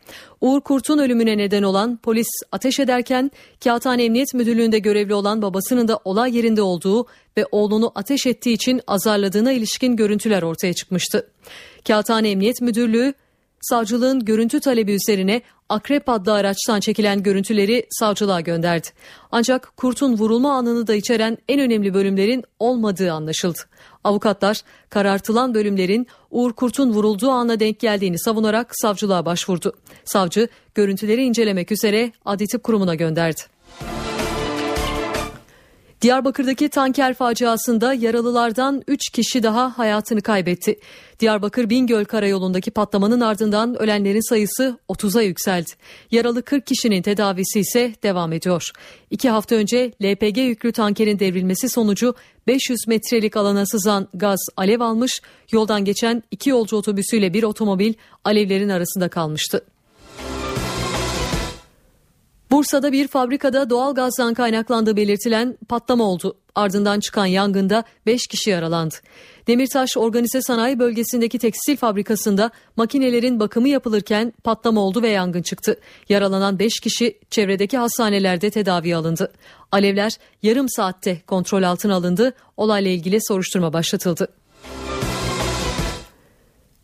[0.42, 3.32] Uğur Kurt'un ölümüne neden olan polis ateş ederken
[3.64, 8.82] Kağıthane Emniyet Müdürlüğü'nde görevli olan babasının da olay yerinde olduğu ve oğlunu ateş ettiği için
[8.88, 11.30] azarladığına ilişkin görüntüler ortaya çıkmıştı.
[11.88, 13.14] Kağıthane Emniyet Müdürlüğü
[13.62, 18.88] savcılığın görüntü talebi üzerine Akrep adlı araçtan çekilen görüntüleri savcılığa gönderdi.
[19.32, 23.60] Ancak kurtun vurulma anını da içeren en önemli bölümlerin olmadığı anlaşıldı.
[24.08, 29.74] Avukatlar karartılan bölümlerin Uğur Kurt'un vurulduğu ana denk geldiğini savunarak savcılığa başvurdu.
[30.06, 33.42] Savcı görüntüleri incelemek üzere Adli Tıp Kurumu'na gönderdi.
[36.02, 40.80] Diyarbakır'daki tanker faciasında yaralılardan 3 kişi daha hayatını kaybetti.
[41.20, 45.72] Diyarbakır Bingöl Karayolu'ndaki patlamanın ardından ölenlerin sayısı 30'a yükseldi.
[46.12, 48.72] Yaralı 40 kişinin tedavisi ise devam ediyor.
[49.12, 52.16] İki hafta önce LPG yüklü tankerin devrilmesi sonucu
[52.48, 58.70] 500 metrelik alana sızan gaz alev almış, yoldan geçen iki yolcu otobüsüyle bir otomobil alevlerin
[58.70, 59.66] arasında kalmıştı.
[62.52, 66.38] Bursa'da bir fabrikada doğal gazdan kaynaklandığı belirtilen patlama oldu.
[66.56, 68.96] Ardından çıkan yangında 5 kişi yaralandı.
[69.48, 75.80] Demirtaş Organize Sanayi Bölgesi'ndeki tekstil fabrikasında makinelerin bakımı yapılırken patlama oldu ve yangın çıktı.
[76.10, 79.34] Yaralanan 5 kişi çevredeki hastanelerde tedavi alındı.
[79.72, 80.12] Alevler
[80.44, 82.34] yarım saatte kontrol altına alındı.
[82.58, 84.28] Olayla ilgili soruşturma başlatıldı.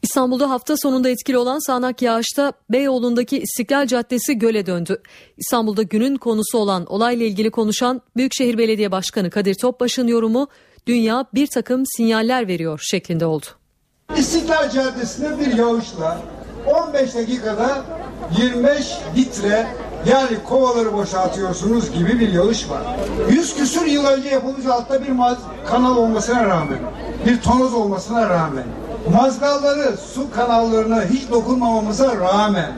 [0.04, 5.02] İstanbul'da hafta sonunda etkili olan sağanak yağışta Beyoğlu'ndaki İstiklal Caddesi göle döndü.
[5.38, 10.48] İstanbul'da günün konusu olan olayla ilgili konuşan Büyükşehir Belediye Başkanı Kadir Topbaş'ın yorumu
[10.88, 13.46] dünya bir takım sinyaller veriyor şeklinde oldu.
[14.18, 16.22] İstiklal Caddesi'nde bir yağışla
[16.88, 17.86] 15 dakikada
[18.38, 19.68] 25 litre
[20.06, 22.82] yani kovaları boşaltıyorsunuz gibi bir yağış var.
[23.30, 25.14] Yüz küsür yıl önce yapılmış altta bir
[25.66, 26.80] kanal olmasına rağmen,
[27.26, 28.66] bir tonoz olmasına rağmen,
[29.14, 32.72] mazgalları, su kanallarına hiç dokunmamamıza rağmen,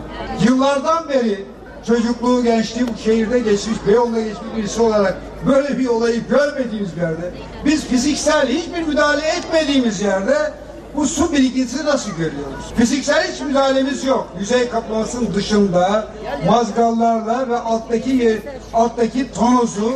[0.44, 1.46] yıllardan beri
[1.88, 7.32] çocukluğu, gençliği bu şehirde geçmiş, Beyoğlu'nda geçmiş birisi olarak böyle bir olayı görmediğimiz yerde,
[7.66, 10.54] biz fiziksel hiçbir müdahale etmediğimiz yerde
[10.96, 12.74] bu su birikintisi nasıl görüyoruz?
[12.78, 14.28] Fiziksel hiç müdahalemiz yok.
[14.40, 16.08] Yüzey kaplamasının dışında
[16.48, 18.42] mazgallarla ve alttaki
[18.74, 19.94] alttaki tonozu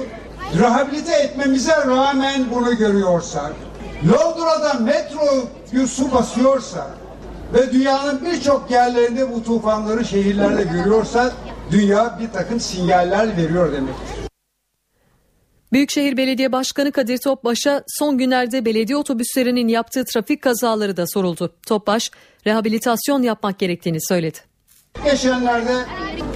[0.59, 3.53] rehabilite etmemize rağmen bunu görüyorsak,
[4.07, 6.87] Londra'da metro su basıyorsa
[7.53, 11.33] ve dünyanın birçok yerlerinde bu tufanları şehirlerde görüyorsak
[11.71, 14.28] dünya bir takım sinyaller veriyor demektir.
[15.71, 21.53] Büyükşehir Belediye Başkanı Kadir Topbaş'a son günlerde belediye otobüslerinin yaptığı trafik kazaları da soruldu.
[21.67, 22.11] Topbaş,
[22.47, 24.37] rehabilitasyon yapmak gerektiğini söyledi.
[25.05, 25.73] Geçenlerde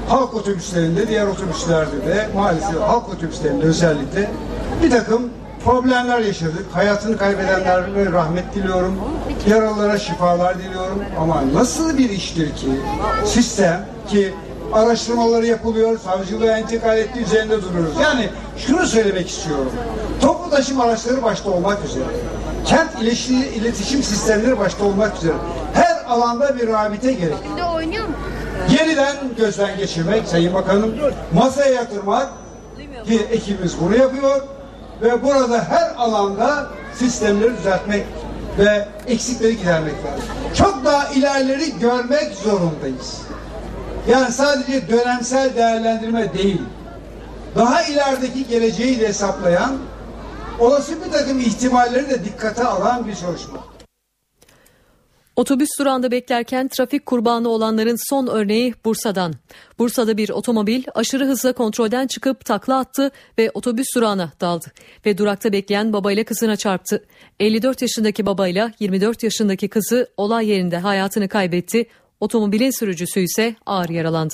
[0.09, 4.31] halk otobüslerinde, diğer otobüslerde de maalesef halk otobüslerinde özellikle
[4.83, 5.29] bir takım
[5.63, 6.65] problemler yaşadık.
[6.71, 8.99] Hayatını kaybedenlere rahmet diliyorum.
[9.49, 11.03] Yaralılara şifalar diliyorum.
[11.19, 12.67] Ama nasıl bir iştir ki
[13.25, 14.33] sistem ki
[14.73, 17.93] araştırmaları yapılıyor, savcılığa intikal etti, üzerinde duruyoruz.
[18.01, 19.71] Yani şunu söylemek istiyorum.
[20.21, 22.03] Toplu taşıma araçları başta olmak üzere,
[22.65, 25.33] kent iletişim, iletişim sistemleri başta olmak üzere
[25.73, 27.35] her alanda bir rabite gerek.
[28.69, 30.95] Yeniden gözden geçirmek Sayın Bakanım,
[31.33, 32.29] masaya yatırmak
[33.05, 34.41] ki ekibimiz bunu yapıyor
[35.01, 38.05] ve burada her alanda sistemleri düzeltmek
[38.59, 40.25] ve eksikleri gidermek lazım.
[40.55, 43.21] Çok daha ilerleri görmek zorundayız.
[44.09, 46.61] Yani sadece dönemsel değerlendirme değil,
[47.55, 49.77] daha ilerideki geleceği de hesaplayan,
[50.59, 53.73] olası bir takım ihtimalleri de dikkate alan bir çalışma.
[55.35, 59.33] Otobüs durağında beklerken trafik kurbanı olanların son örneği Bursa'dan.
[59.79, 64.65] Bursa'da bir otomobil aşırı hızla kontrolden çıkıp takla attı ve otobüs durağına daldı.
[65.05, 67.05] Ve durakta bekleyen babayla kızına çarptı.
[67.39, 71.85] 54 yaşındaki babayla 24 yaşındaki kızı olay yerinde hayatını kaybetti.
[72.19, 74.33] Otomobilin sürücüsü ise ağır yaralandı.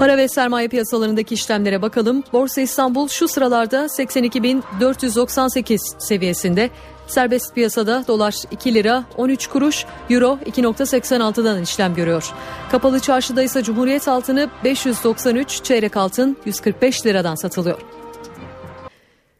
[0.00, 2.22] Para ve sermaye piyasalarındaki işlemlere bakalım.
[2.32, 6.70] Borsa İstanbul şu sıralarda 82.498 seviyesinde.
[7.06, 12.32] Serbest piyasada dolar 2 lira 13 kuruş, euro 2.86'dan işlem görüyor.
[12.70, 17.80] Kapalı çarşıda ise Cumhuriyet altını 593, çeyrek altın 145 liradan satılıyor.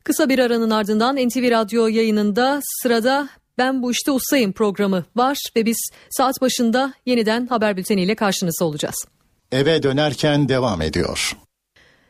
[0.04, 5.66] Kısa bir aranın ardından NTV Radyo yayınında sırada ben bu işte ustayım programı var ve
[5.66, 9.04] biz saat başında yeniden haber bülteniyle karşınızda olacağız.
[9.52, 11.36] Eve dönerken devam ediyor.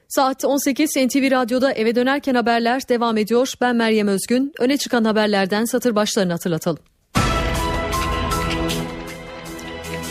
[0.09, 3.53] Saat 18 NTV Radyo'da eve dönerken haberler devam ediyor.
[3.61, 4.53] Ben Meryem Özgün.
[4.59, 6.79] Öne çıkan haberlerden satır başlarını hatırlatalım.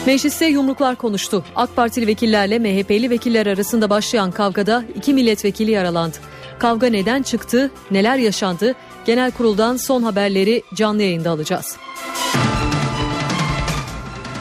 [0.06, 1.46] Mecliste yumruklar konuştu.
[1.56, 6.18] AK Partili vekillerle MHP'li vekiller arasında başlayan kavgada iki milletvekili yaralandı.
[6.60, 8.76] Kavga neden çıktı, neler yaşandı?
[9.06, 11.78] Genel kuruldan son haberleri canlı yayında alacağız.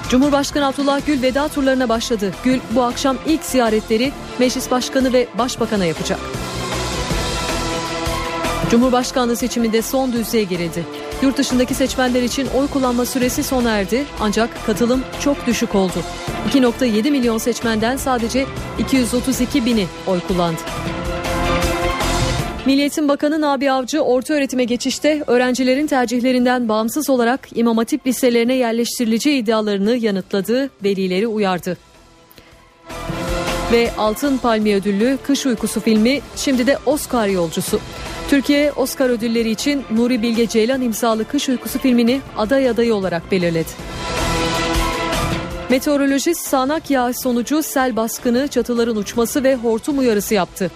[0.09, 2.33] Cumhurbaşkanı Abdullah Gül veda turlarına başladı.
[2.45, 6.19] Gül bu akşam ilk ziyaretleri Meclis Başkanı ve Başbakan'a yapacak.
[8.71, 10.85] Cumhurbaşkanlığı seçiminde son düzeye girildi.
[11.23, 16.03] Yurt dışındaki seçmenler için oy kullanma süresi sona erdi ancak katılım çok düşük oldu.
[16.49, 18.47] 2.7 milyon seçmenden sadece
[18.79, 20.61] 232 bini oy kullandı.
[22.69, 29.43] Milliyetin Bakanı Nabi Avcı orta öğretime geçişte öğrencilerin tercihlerinden bağımsız olarak İmam Hatip liselerine yerleştirileceği
[29.43, 31.77] iddialarını yanıtladı, velileri uyardı.
[33.73, 37.81] Ve Altın Palmiye ödüllü Kış Uykusu filmi şimdi de Oscar yolcusu.
[38.31, 43.71] Türkiye Oscar ödülleri için Nuri Bilge Ceylan imzalı Kış Uykusu filmini aday adayı olarak belirledi.
[45.71, 50.71] Meteorolojist sağanak yağış sonucu sel baskını, çatıların uçması ve hortum uyarısı yaptı.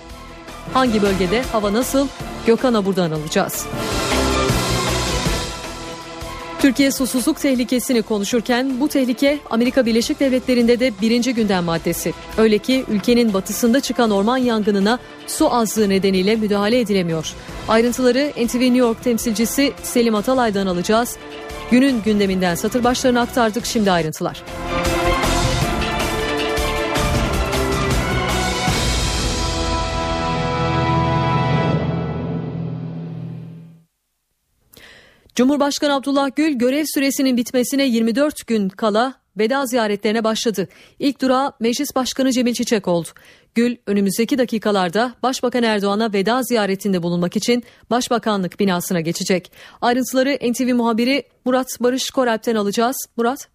[0.73, 2.09] Hangi bölgede hava nasıl?
[2.47, 3.67] Gökhan'a buradan alacağız.
[6.63, 12.13] Türkiye susuzluk tehlikesini konuşurken bu tehlike Amerika Birleşik Devletleri'nde de birinci gündem maddesi.
[12.39, 17.33] Öyle ki ülkenin batısında çıkan orman yangınına su azlığı nedeniyle müdahale edilemiyor.
[17.69, 21.17] Ayrıntıları NTV New York temsilcisi Selim Atalay'dan alacağız.
[21.71, 24.43] Günün gündeminden satır başlarını aktardık şimdi ayrıntılar.
[35.35, 40.69] Cumhurbaşkanı Abdullah Gül görev süresinin bitmesine 24 gün kala veda ziyaretlerine başladı.
[40.99, 43.09] İlk durağı Meclis Başkanı Cemil Çiçek oldu.
[43.55, 49.53] Gül önümüzdeki dakikalarda Başbakan Erdoğan'a veda ziyaretinde bulunmak için Başbakanlık binasına geçecek.
[49.81, 52.97] Ayrıntıları NTV muhabiri Murat Barış Koralp'ten alacağız.
[53.17, 53.52] Murat.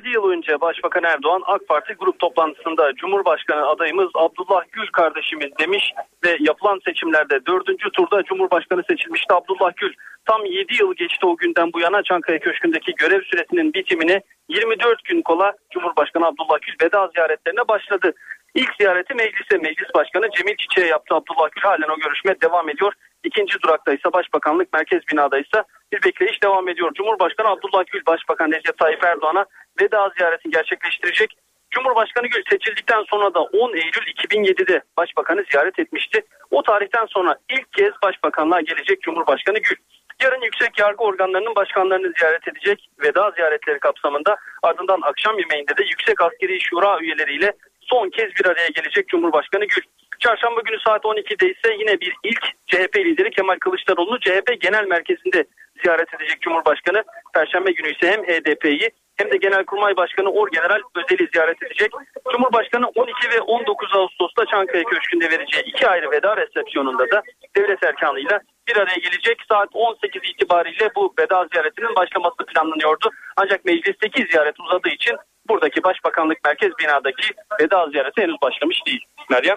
[0.00, 5.50] Tam 7 yıl önce Başbakan Erdoğan AK Parti grup toplantısında Cumhurbaşkanı adayımız Abdullah Gül kardeşimiz
[5.60, 5.92] demiş
[6.24, 7.66] ve yapılan seçimlerde 4.
[7.92, 9.92] turda Cumhurbaşkanı seçilmişti Abdullah Gül.
[10.24, 15.22] Tam 7 yıl geçti o günden bu yana Çankaya Köşkü'ndeki görev süresinin bitimine 24 gün
[15.22, 18.12] kola Cumhurbaşkanı Abdullah Gül veda ziyaretlerine başladı.
[18.54, 21.62] İlk ziyareti meclise meclis başkanı Cemil Çiçek'e yaptı Abdullah Gül.
[21.62, 22.92] Halen o görüşme devam ediyor.
[23.24, 26.94] İkinci durakta ise Başbakanlık Merkez Bina'da ise bir bekleyiş devam ediyor.
[26.94, 29.46] Cumhurbaşkanı Abdullah Gül Başbakan Recep Tayyip Erdoğan'a
[29.80, 31.36] veda ziyareti gerçekleştirecek.
[31.70, 36.22] Cumhurbaşkanı Gül seçildikten sonra da 10 Eylül 2007'de Başbakanı ziyaret etmişti.
[36.50, 39.76] O tarihten sonra ilk kez Başbakanlığa gelecek Cumhurbaşkanı Gül.
[40.22, 46.22] Yarın yüksek yargı organlarının başkanlarını ziyaret edecek veda ziyaretleri kapsamında ardından akşam yemeğinde de yüksek
[46.22, 49.82] askeri şura üyeleriyle son kez bir araya gelecek Cumhurbaşkanı Gül.
[50.20, 55.44] Çarşamba günü saat 12'de ise yine bir ilk CHP lideri Kemal Kılıçdaroğlu'nu CHP Genel Merkezi'nde
[55.82, 57.04] ziyaret edecek Cumhurbaşkanı.
[57.34, 61.90] Perşembe günü ise hem HDP'yi hem de Genelkurmay Başkanı Orgeneral Özel'i ziyaret edecek.
[62.32, 67.22] Cumhurbaşkanı 12 ve 19 Ağustos'ta Çankaya Köşkü'nde vereceği iki ayrı veda resepsiyonunda da
[67.56, 69.42] devlet erkanıyla bir araya gelecek.
[69.48, 73.10] Saat 18 itibariyle bu veda ziyaretinin başlaması planlanıyordu.
[73.36, 75.16] Ancak meclisteki ziyaret uzadığı için
[75.48, 79.04] buradaki Başbakanlık Merkez binadaki veda ziyareti henüz başlamış değil.
[79.30, 79.56] Meryem.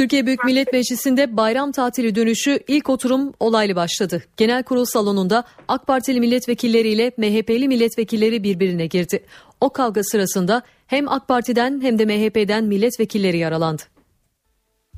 [0.00, 4.22] Türkiye Büyük Millet Meclisi'nde bayram tatili dönüşü ilk oturum olaylı başladı.
[4.36, 9.24] Genel kurul salonunda AK Partili milletvekilleriyle MHP'li milletvekilleri birbirine girdi.
[9.60, 13.82] O kavga sırasında hem AK Parti'den hem de MHP'den milletvekilleri yaralandı.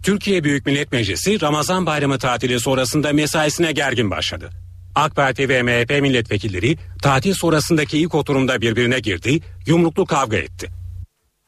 [0.03, 4.51] Türkiye Büyük Millet Meclisi Ramazan bayramı tatili sonrasında mesaisine gergin başladı.
[4.95, 10.82] AK Parti ve MHP milletvekilleri tatil sonrasındaki ilk oturumda birbirine girdi, yumruklu kavga etti.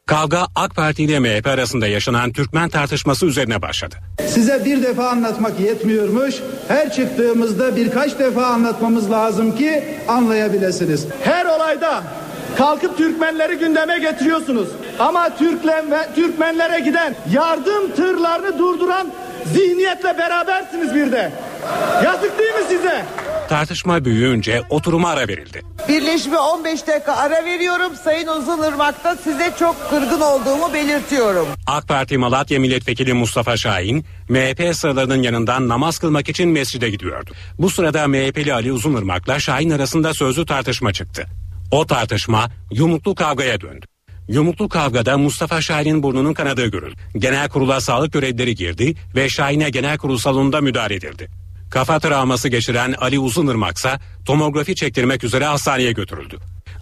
[0.06, 3.96] Kavga AK Parti ile MHP arasında yaşanan Türkmen tartışması üzerine başladı.
[4.28, 6.34] Size bir defa anlatmak yetmiyormuş.
[6.68, 11.06] Her çıktığımızda birkaç defa anlatmamız lazım ki anlayabilirsiniz.
[11.24, 12.02] Her olayda
[12.56, 14.68] kalkıp Türkmenleri gündeme getiriyorsunuz.
[14.98, 19.06] Ama Türklen ve Türkmenlere giden yardım tırlarını durduran
[19.52, 21.33] zihniyetle berabersiniz bir de.
[22.04, 23.04] Yazık değil mi size?
[23.48, 25.62] Tartışma büyüyünce oturuma ara verildi.
[25.88, 27.92] Birleşme 15 dakika ara veriyorum.
[28.04, 31.46] Sayın Uzunırmak'ta size çok kırgın olduğumu belirtiyorum.
[31.66, 37.33] AK Parti Malatya Milletvekili Mustafa Şahin, MHP sıralarının yanından namaz kılmak için mescide gidiyordu.
[37.59, 41.26] Bu sırada MHP'li Ali Uzunırmak'la Şahin arasında sözlü tartışma çıktı.
[41.70, 43.87] O tartışma yumruklu kavgaya döndü.
[44.28, 46.94] Yumruklu kavgada Mustafa Şahin'in burnunun kanadığı görüldü.
[47.18, 51.28] Genel kurula sağlık görevlileri girdi ve Şahin'e genel kurul salonunda müdahale edildi.
[51.70, 56.38] Kafa travması geçiren Ali Uzunırmak ise tomografi çektirmek üzere hastaneye götürüldü.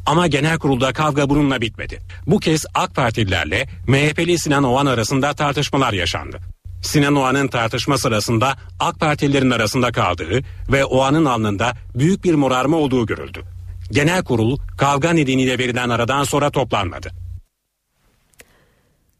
[0.06, 1.98] Ama genel kurulda kavga bununla bitmedi.
[2.26, 6.40] Bu kez AK Partililerle MHP'li Sinan Oğan arasında tartışmalar yaşandı.
[6.82, 10.40] Sinan Oğan'ın tartışma sırasında AK Partililerin arasında kaldığı
[10.72, 13.42] ve Oğan'ın alnında büyük bir morarma olduğu görüldü.
[13.90, 17.21] Genel kurul kavga nedeniyle verilen aradan sonra toplanmadı.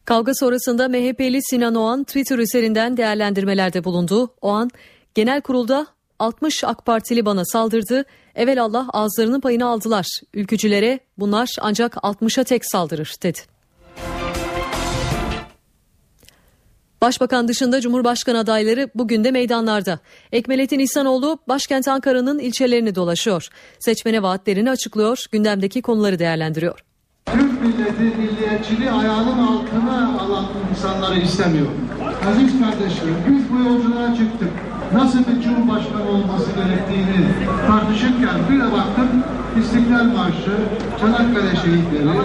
[0.05, 4.33] Kavga sonrasında MHP'li Sinan Oğan Twitter üzerinden değerlendirmelerde bulundu.
[4.41, 4.69] Oğan,
[5.15, 5.87] genel kurulda
[6.19, 8.05] 60 AK Partili bana saldırdı.
[8.35, 10.05] Evelallah ağızlarının payını aldılar.
[10.33, 13.39] Ülkücülere bunlar ancak 60'a tek saldırır dedi.
[17.01, 19.99] Başbakan dışında Cumhurbaşkanı adayları bugün de meydanlarda.
[20.31, 23.47] Ekmelettin İhsanoğlu başkent Ankara'nın ilçelerini dolaşıyor.
[23.79, 26.92] Seçmene vaatlerini açıklıyor, gündemdeki konuları değerlendiriyor.
[27.25, 31.67] Türk milleti milliyetçiliği ayağının altına alan insanları istemiyor.
[32.29, 34.49] Aziz kardeşlerim biz bu yolculuğa çıktık.
[34.93, 37.27] Nasıl bir cumhurbaşkanı olması gerektiğini
[37.67, 39.23] tartışırken bir de baktım
[39.59, 40.55] İstiklal Marşı,
[40.99, 42.17] Çanakkale şehitleri,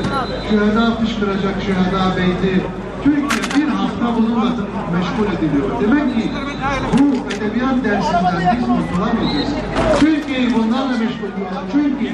[0.51, 2.63] şüheda fışkıracak şüheda beyti,
[3.05, 4.51] Türkiye bir hafta bununla
[4.95, 5.71] meşgul ediliyor.
[5.81, 6.31] Demek ki
[6.99, 9.55] bu edebiyat dersinden biz kurtulamayacağız.
[10.01, 11.63] Türkiye'yi bunlarla meşgul ediyorlar.
[11.73, 12.09] Çünkü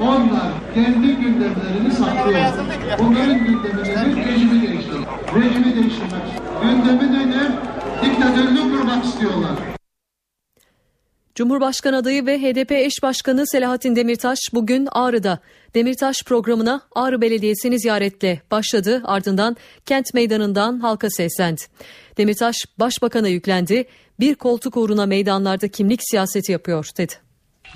[0.00, 2.40] onlar kendi gündemlerini saklıyor.
[2.98, 5.08] Bunların gündemini rejimi değiştirmek.
[5.36, 6.22] Rejimi değiştirmek.
[6.62, 7.52] Gündemi dönüp
[8.02, 9.79] diktatörlük kurmak istiyorlar.
[11.34, 15.38] Cumhurbaşkanı adayı ve HDP eş başkanı Selahattin Demirtaş bugün Ağrı'da.
[15.74, 21.60] Demirtaş programına Ağrı Belediyesi'ni ziyaretle başladı ardından kent meydanından halka seslendi.
[22.16, 23.88] Demirtaş başbakana yüklendi.
[24.20, 27.14] Bir koltuk uğruna meydanlarda kimlik siyaseti yapıyor dedi.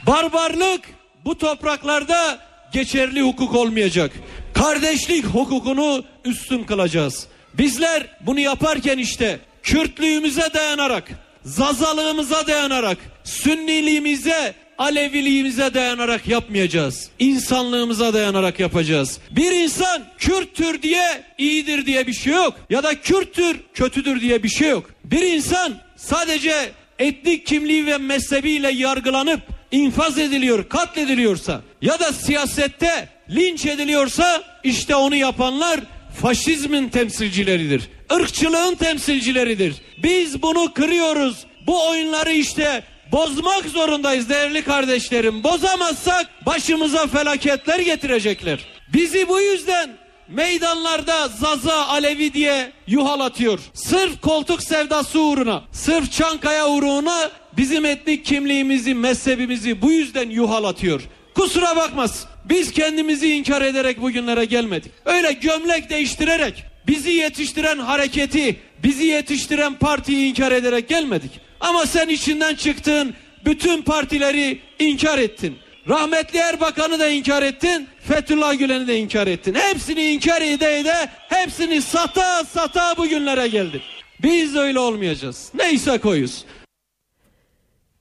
[0.07, 0.81] Barbarlık
[1.25, 2.39] bu topraklarda
[2.73, 4.11] geçerli hukuk olmayacak.
[4.55, 7.27] Kardeşlik hukukunu üstün kılacağız.
[7.59, 11.11] Bizler bunu yaparken işte Kürtlüğümüze dayanarak,
[11.45, 17.09] Zazalığımıza dayanarak, Sünniliğimize, Aleviliğimize dayanarak yapmayacağız.
[17.19, 19.19] İnsanlığımıza dayanarak yapacağız.
[19.31, 22.55] Bir insan Kürttür diye iyidir diye bir şey yok.
[22.71, 24.91] Ya da Kürttür kötüdür diye bir şey yok.
[25.05, 29.41] Bir insan sadece etnik kimliği ve mezhebiyle yargılanıp
[29.73, 35.81] infaz ediliyor, katlediliyorsa ya da siyasette linç ediliyorsa işte onu yapanlar
[36.23, 37.83] faşizmin temsilcileridir.
[38.11, 39.75] Irkçılığın temsilcileridir.
[40.03, 41.47] Biz bunu kırıyoruz.
[41.67, 45.45] Bu oyunları işte bozmak zorundayız değerli kardeşlerim.
[45.45, 48.59] Bozamazsak başımıza felaketler getirecekler.
[48.93, 49.91] Bizi bu yüzden
[50.29, 53.59] meydanlarda Zaza Alevi diye yuhalatıyor.
[53.75, 61.03] Sırf koltuk sevdası uğruna, sırf Çankaya uğruna bizim etnik kimliğimizi, mezhebimizi bu yüzden yuhalatıyor.
[61.35, 62.27] Kusura bakmaz.
[62.45, 64.93] Biz kendimizi inkar ederek bugünlere gelmedik.
[65.05, 71.31] Öyle gömlek değiştirerek bizi yetiştiren hareketi, bizi yetiştiren partiyi inkar ederek gelmedik.
[71.61, 75.57] Ama sen içinden çıktığın bütün partileri inkar ettin.
[75.89, 79.55] Rahmetli Erbakan'ı da inkar ettin, Fethullah Gülen'i de inkar ettin.
[79.55, 83.83] Hepsini inkar ede, hepsini sata sata bugünlere geldik.
[84.23, 85.51] Biz öyle olmayacağız.
[85.55, 86.45] Neyse koyuz.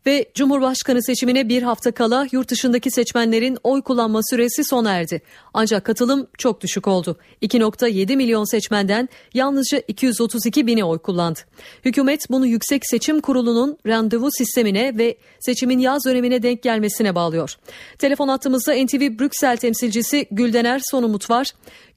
[0.05, 5.21] Ve Cumhurbaşkanı seçimine bir hafta kala yurt dışındaki seçmenlerin oy kullanma süresi sona erdi.
[5.53, 7.17] Ancak katılım çok düşük oldu.
[7.41, 11.39] 2.7 milyon seçmenden yalnızca 232 bini oy kullandı.
[11.85, 17.55] Hükümet bunu Yüksek Seçim Kurulu'nun randevu sistemine ve seçimin yaz dönemine denk gelmesine bağlıyor.
[17.99, 21.47] Telefon attığımızda NTV Brüksel temsilcisi Güldener Sonumut var.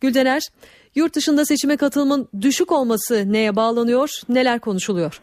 [0.01, 0.42] Güldener,
[0.95, 5.21] yurt dışında seçime katılımın düşük olması neye bağlanıyor, neler konuşuluyor?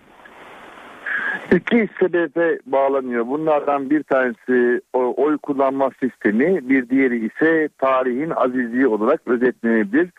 [1.51, 3.27] İki sebebe bağlanıyor.
[3.27, 10.09] Bunlardan bir tanesi oy kullanma sistemi, bir diğeri ise tarihin azizliği olarak özetlenebilir.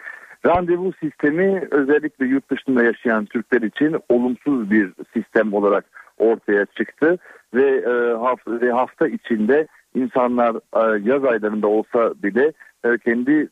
[0.46, 5.84] Randevu sistemi özellikle yurt dışında yaşayan Türkler için olumsuz bir sistem olarak
[6.18, 7.18] ortaya çıktı
[7.54, 12.52] ve e, hafta, içinde insanlar e, yaz aylarında olsa bile
[12.84, 13.48] e, kendi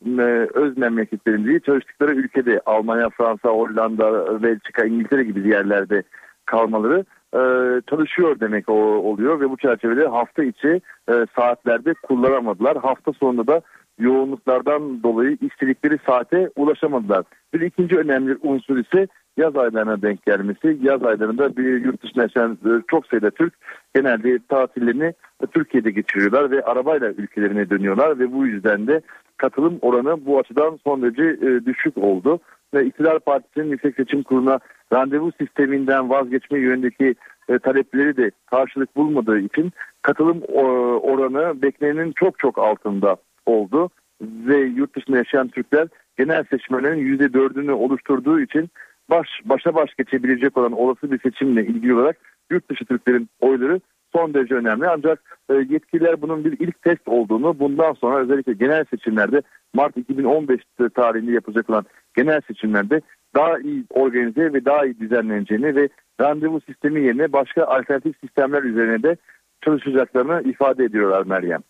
[0.55, 6.03] öz memleketlerinde çalıştıkları ülkede Almanya, Fransa, Hollanda, Belçika, İngiltere gibi yerlerde
[6.47, 7.41] kalmaları e,
[7.91, 12.77] çalışıyor demek o, oluyor ve bu çerçevede hafta içi e, saatlerde kullanamadılar.
[12.77, 13.61] Hafta sonunda da
[13.99, 17.25] yoğunluklardan dolayı istedikleri saate ulaşamadılar.
[17.55, 20.79] Bir ikinci önemli unsur ise yaz aylarına denk gelmesi.
[20.83, 23.55] Yaz aylarında bir yurt dışında yaşayan e, çok sayıda Türk
[23.95, 25.13] genelde tatillerini
[25.51, 29.01] Türkiye'de geçiriyorlar ve arabayla ülkelerine dönüyorlar ve bu yüzden de
[29.37, 32.41] katılım oranı bu açıdan son derece e, düşük oldu.
[32.75, 34.59] Ve İktidar Partisi'nin Yüksek Seçim Kurulu'na
[34.93, 37.15] randevu sisteminden vazgeçme yönündeki
[37.49, 40.63] e, talepleri de karşılık bulmadığı için katılım e,
[40.99, 48.41] oranı beklenenin çok çok altında oldu ve yurt dışında yaşayan Türkler genel seçmenlerin %4'ünü oluşturduğu
[48.41, 48.71] için
[49.11, 52.17] baş başa baş geçebilecek olan olası bir seçimle ilgili olarak
[52.51, 53.81] yurt dışı Türklerin oyları
[54.13, 54.89] son derece önemli.
[54.89, 59.43] Ancak e, yetkililer bunun bir ilk test olduğunu bundan sonra özellikle genel seçimlerde
[59.75, 60.61] Mart 2015
[60.95, 61.85] tarihinde yapılacak olan
[62.15, 63.01] genel seçimlerde
[63.35, 65.89] daha iyi organize ve daha iyi düzenleneceğini ve
[66.21, 69.17] randevu sistemi yerine başka alternatif sistemler üzerine de
[69.65, 71.63] çalışacaklarını ifade ediyorlar Meryem.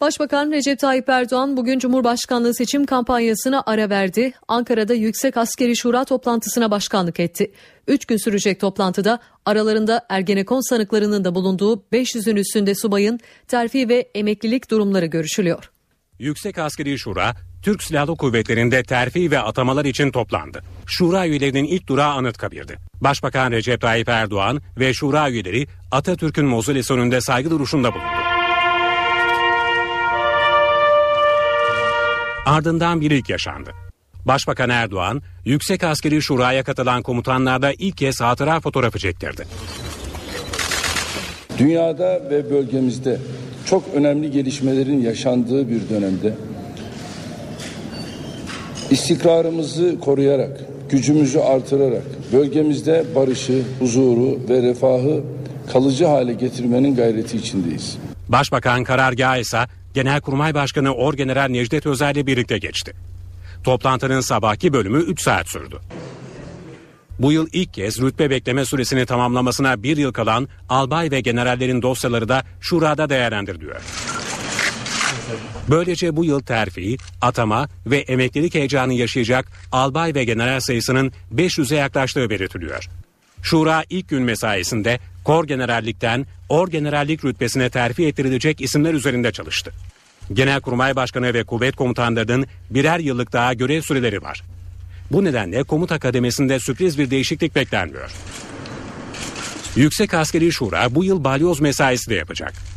[0.00, 4.32] Başbakan Recep Tayyip Erdoğan bugün Cumhurbaşkanlığı seçim kampanyasına ara verdi.
[4.48, 7.52] Ankara'da Yüksek Askeri Şura toplantısına başkanlık etti.
[7.88, 14.70] Üç gün sürecek toplantıda aralarında Ergenekon sanıklarının da bulunduğu 500'ün üstünde subayın terfi ve emeklilik
[14.70, 15.70] durumları görüşülüyor.
[16.18, 17.32] Yüksek Askeri Şura,
[17.62, 20.62] Türk Silahlı Kuvvetleri'nde terfi ve atamalar için toplandı.
[20.86, 22.78] Şura üyelerinin ilk durağı Anıtkabir'di.
[23.00, 28.06] Başbakan Recep Tayyip Erdoğan ve Şura üyeleri Atatürk'ün mozolesi önünde saygı duruşunda bulundu.
[32.46, 33.70] Ardından bir ilk yaşandı.
[34.24, 39.46] Başbakan Erdoğan, Yüksek Askeri Şura'ya katılan komutanlarda ilk kez hatıra fotoğrafı çektirdi.
[41.58, 43.18] Dünyada ve bölgemizde
[43.66, 46.34] çok önemli gelişmelerin yaşandığı bir dönemde
[48.92, 55.22] istikrarımızı koruyarak, gücümüzü artırarak bölgemizde barışı, huzuru ve refahı
[55.72, 57.98] kalıcı hale getirmenin gayreti içindeyiz.
[58.28, 59.58] Başbakan karargahı ise
[59.94, 62.92] Genelkurmay Başkanı Orgeneral Necdet Özel ile birlikte geçti.
[63.64, 65.78] Toplantının sabahki bölümü 3 saat sürdü.
[67.18, 72.28] Bu yıl ilk kez rütbe bekleme süresini tamamlamasına bir yıl kalan albay ve generallerin dosyaları
[72.28, 73.82] da şurada değerlendiriliyor.
[75.70, 82.30] Böylece bu yıl terfi, atama ve emeklilik heyecanı yaşayacak albay ve general sayısının 500'e yaklaştığı
[82.30, 82.88] belirtiliyor.
[83.42, 89.72] Şura ilk gün mesaisinde kor generallikten or generallik rütbesine terfi ettirilecek isimler üzerinde çalıştı.
[90.32, 94.42] Genelkurmay Başkanı ve kuvvet komutanlarının birer yıllık daha görev süreleri var.
[95.12, 98.10] Bu nedenle komuta kademesinde sürpriz bir değişiklik beklenmiyor.
[99.76, 102.71] Yüksek Askeri Şura bu yıl balyoz mesaisi de yapacak.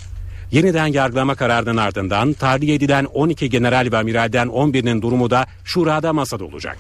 [0.52, 6.46] Yeniden yargılama kararının ardından tahliye edilen 12 general ve amiralden 11'inin durumu da şurada masada
[6.46, 6.78] olacak.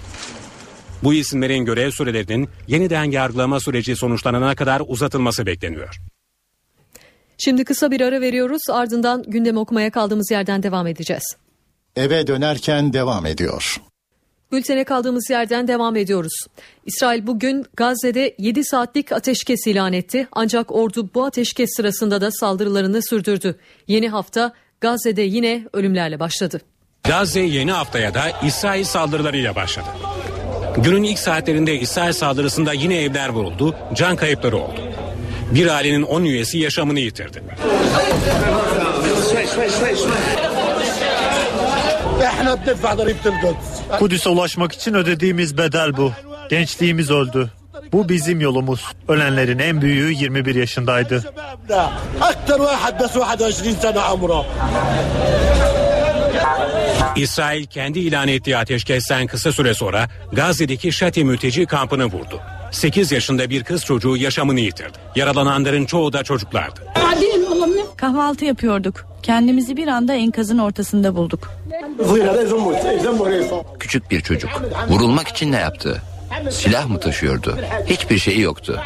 [1.04, 5.96] Bu isimlerin görev sürelerinin yeniden yargılama süreci sonuçlanana kadar uzatılması bekleniyor.
[7.38, 11.36] Şimdi kısa bir ara veriyoruz ardından gündem okumaya kaldığımız yerden devam edeceğiz.
[11.96, 13.78] Eve dönerken devam ediyor.
[14.52, 16.34] Bültene kaldığımız yerden devam ediyoruz.
[16.86, 20.28] İsrail bugün Gazze'de 7 saatlik ateşkes ilan etti.
[20.32, 23.56] Ancak ordu bu ateşkes sırasında da saldırılarını sürdürdü.
[23.88, 26.62] Yeni hafta Gazze'de yine ölümlerle başladı.
[27.04, 29.88] Gazze yeni haftaya da İsrail saldırılarıyla başladı.
[30.78, 34.80] Günün ilk saatlerinde İsrail saldırısında yine evler vuruldu, can kayıpları oldu.
[35.52, 37.44] Bir ailenin 10 üyesi yaşamını yitirdi.
[44.00, 46.12] Kudüs'e ulaşmak için ödediğimiz bedel bu.
[46.50, 47.50] Gençliğimiz öldü.
[47.92, 48.86] Bu bizim yolumuz.
[49.08, 51.34] Ölenlerin en büyüğü 21 yaşındaydı.
[57.16, 62.42] İsrail kendi ilan ettiği ateşkesten kısa süre sonra Gazze'deki Şati mülteci kampını vurdu.
[62.76, 64.98] 8 yaşında bir kız çocuğu yaşamını yitirdi.
[65.16, 66.80] Yaralananların çoğu da çocuklardı.
[67.98, 69.06] Kahvaltı yapıyorduk.
[69.24, 71.52] Kendimizi bir anda enkazın ortasında bulduk.
[73.80, 74.50] Küçük bir çocuk.
[74.90, 76.02] Vurulmak için ne yaptı?
[76.52, 77.58] Silah mı taşıyordu?
[77.86, 78.82] Hiçbir şeyi yoktu.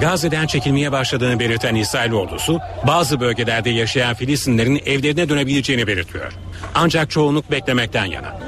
[0.00, 6.32] Gazze'den çekilmeye başladığını belirten İsrail ordusu bazı bölgelerde yaşayan Filistinlerin evlerine dönebileceğini belirtiyor.
[6.74, 8.38] Ancak çoğunluk beklemekten yana.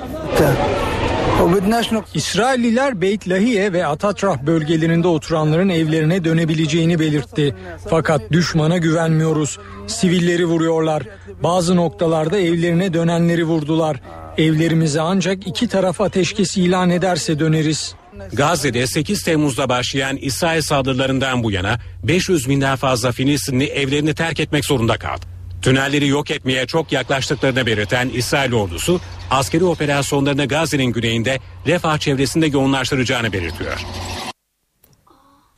[2.15, 7.55] İsrailliler Beyt Lahiye ve Atatrah bölgelerinde oturanların evlerine dönebileceğini belirtti.
[7.91, 9.59] Fakat düşmana güvenmiyoruz.
[9.87, 11.03] Sivilleri vuruyorlar.
[11.43, 14.01] Bazı noktalarda evlerine dönenleri vurdular.
[14.39, 17.95] Evlerimize ancak iki taraf ateşkes ilan ederse döneriz.
[18.33, 24.65] Gazze'de 8 Temmuz'da başlayan İsrail saldırılarından bu yana 500 binden fazla Filistinli evlerini terk etmek
[24.65, 25.34] zorunda kaldı.
[25.65, 29.01] Tünelleri yok etmeye çok yaklaştıklarını belirten İsrail ordusu
[29.31, 33.81] askeri operasyonlarını Gazze'nin güneyinde Refah çevresinde yoğunlaştıracağını belirtiyor.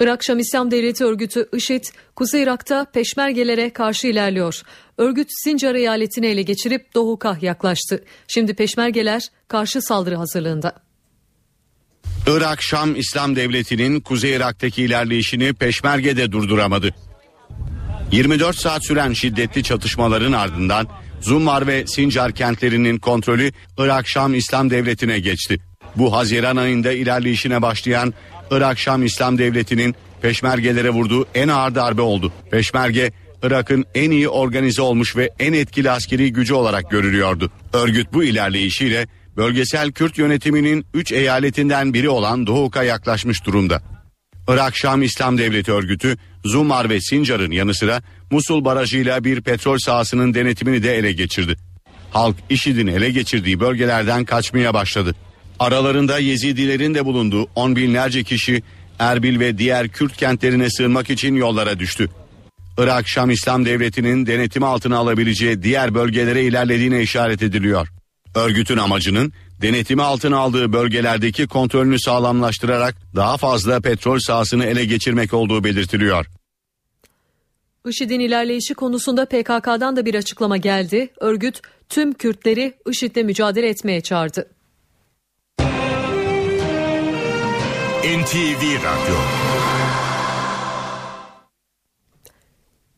[0.01, 1.85] Irak Şam İslam Devleti örgütü IŞİD,
[2.17, 4.63] Kuzey Irak'ta peşmergelere karşı ilerliyor.
[4.99, 8.05] Örgüt Sincar eyaletini ele geçirip Doğuk'a yaklaştı.
[8.29, 10.73] Şimdi peşmergeler karşı saldırı hazırlığında.
[12.27, 16.95] Irak Şam İslam Devleti'nin Kuzey Irak'taki ilerleyişini peşmergede durduramadı.
[18.13, 20.89] 24 saat süren şiddetli çatışmaların ardından
[21.21, 25.59] Zumar ve Sincar kentlerinin kontrolü Irak Şam İslam Devleti'ne geçti.
[25.97, 28.15] Bu Haziran ayında ilerleyişine başlayan
[28.51, 32.33] Irak Şam İslam Devleti'nin peşmergelere vurduğu en ağır darbe oldu.
[32.51, 37.51] Peşmerge Irak'ın en iyi organize olmuş ve en etkili askeri gücü olarak görülüyordu.
[37.73, 43.96] Örgüt bu ilerleyişiyle bölgesel Kürt yönetiminin 3 eyaletinden biri olan Doğuk'a yaklaşmış durumda.
[44.49, 50.35] Irak Şam İslam Devleti örgütü Zumar ve Sincar'ın yanı sıra Musul barajıyla bir petrol sahasının
[50.35, 51.57] denetimini de ele geçirdi.
[52.11, 55.15] Halk IŞİD'in ele geçirdiği bölgelerden kaçmaya başladı.
[55.59, 58.63] Aralarında Yezidilerin de bulunduğu on binlerce kişi
[58.99, 62.09] Erbil ve diğer Kürt kentlerine sığınmak için yollara düştü.
[62.79, 67.89] Irak Şam İslam Devleti'nin denetimi altına alabileceği diğer bölgelere ilerlediğine işaret ediliyor.
[68.35, 69.33] Örgütün amacının
[69.63, 76.27] denetimi altına aldığı bölgelerdeki kontrolünü sağlamlaştırarak daha fazla petrol sahasını ele geçirmek olduğu belirtiliyor.
[77.89, 81.09] IŞİD'in ilerleyişi konusunda PKK'dan da bir açıklama geldi.
[81.21, 84.51] Örgüt tüm Kürtleri IŞİD'le mücadele etmeye çağırdı.
[88.07, 89.17] NTV Radyo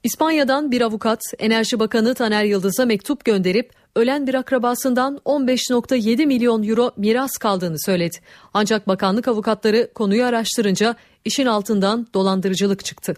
[0.05, 6.91] İspanya'dan bir avukat Enerji Bakanı Taner Yıldız'a mektup gönderip ölen bir akrabasından 15.7 milyon euro
[6.97, 8.17] miras kaldığını söyledi.
[8.55, 13.15] Ancak bakanlık avukatları konuyu araştırınca işin altından dolandırıcılık çıktı.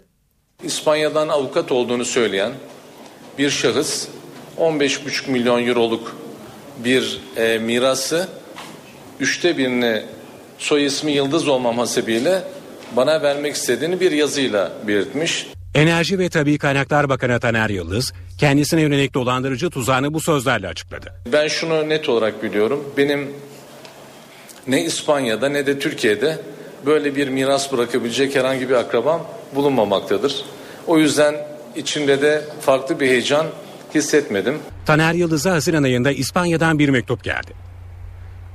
[0.63, 2.51] İspanya'dan avukat olduğunu söyleyen
[3.37, 4.07] bir şahıs
[4.57, 6.15] 15,5 milyon euroluk
[6.83, 8.27] bir e, mirası
[9.19, 10.03] üçte birini
[10.57, 12.43] soy ismi Yıldız olmam hasebiyle
[12.95, 15.47] bana vermek istediğini bir yazıyla belirtmiş.
[15.75, 21.13] Enerji ve Tabi Kaynaklar Bakanı Taner Yıldız kendisine yönelik dolandırıcı tuzağını bu sözlerle açıkladı.
[21.33, 22.83] Ben şunu net olarak biliyorum.
[22.97, 23.29] Benim
[24.67, 26.39] ne İspanya'da ne de Türkiye'de
[26.85, 30.45] böyle bir miras bırakabilecek herhangi bir akrabam bulunmamaktadır.
[30.87, 31.35] O yüzden
[31.75, 33.45] içimde de farklı bir heyecan
[33.95, 34.59] hissetmedim.
[34.85, 37.53] Taner Yıldız'a Haziran ayında İspanya'dan bir mektup geldi.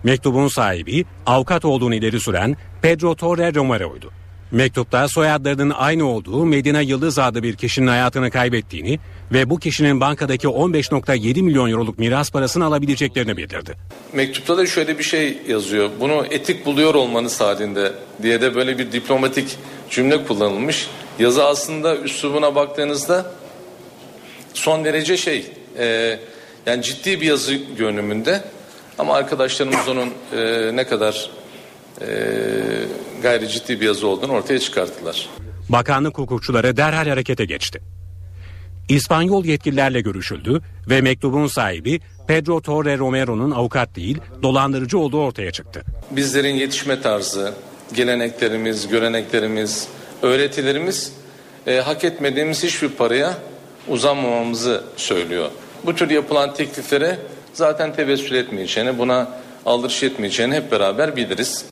[0.04, 4.12] Mektubun sahibi avukat olduğunu ileri süren Pedro Torre Romero'ydu.
[4.50, 8.98] Mektupta soyadlarının aynı olduğu Medina Yıldız adlı bir kişinin hayatını kaybettiğini
[9.32, 13.74] ve bu kişinin bankadaki 15.7 milyon euroluk miras parasını alabileceklerini bildirdi.
[14.12, 15.90] Mektupta da şöyle bir şey yazıyor.
[16.00, 17.92] Bunu etik buluyor olmanız halinde
[18.22, 19.56] diye de böyle bir diplomatik
[19.90, 20.86] cümle kullanılmış.
[21.18, 23.32] Yazı aslında üslubuna baktığınızda
[24.54, 25.46] son derece şey
[25.78, 26.18] e,
[26.66, 28.44] yani ciddi bir yazı görünümünde
[28.98, 31.30] ama arkadaşlarımız onun e, ne kadar
[32.00, 32.06] e,
[33.22, 35.28] gayri ciddi bir yazı olduğunu ortaya çıkarttılar.
[35.68, 37.80] Bakanlık hukukçuları derhal harekete geçti.
[38.88, 45.82] İspanyol yetkililerle görüşüldü ve mektubun sahibi Pedro Torre Romero'nun avukat değil dolandırıcı olduğu ortaya çıktı.
[46.10, 47.54] Bizlerin yetişme tarzı,
[47.94, 49.88] geleneklerimiz, göreneklerimiz,
[50.22, 51.12] öğretilerimiz
[51.66, 53.38] e, hak etmediğimiz hiçbir paraya
[53.88, 55.50] uzanmamamızı söylüyor.
[55.86, 57.18] Bu tür yapılan tekliflere
[57.52, 59.28] zaten tevessül etmeyeceğini, buna
[59.66, 61.64] aldırış etmeyeceğini hep beraber biliriz.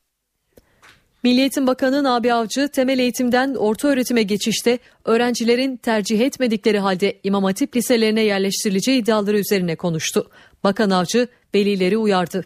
[1.24, 7.44] Milli Eğitim Bakanı Nabi Avcı temel eğitimden orta öğretime geçişte öğrencilerin tercih etmedikleri halde İmam
[7.44, 10.30] Hatip liselerine yerleştirileceği iddiaları üzerine konuştu.
[10.64, 12.44] Bakan Avcı velileri uyardı.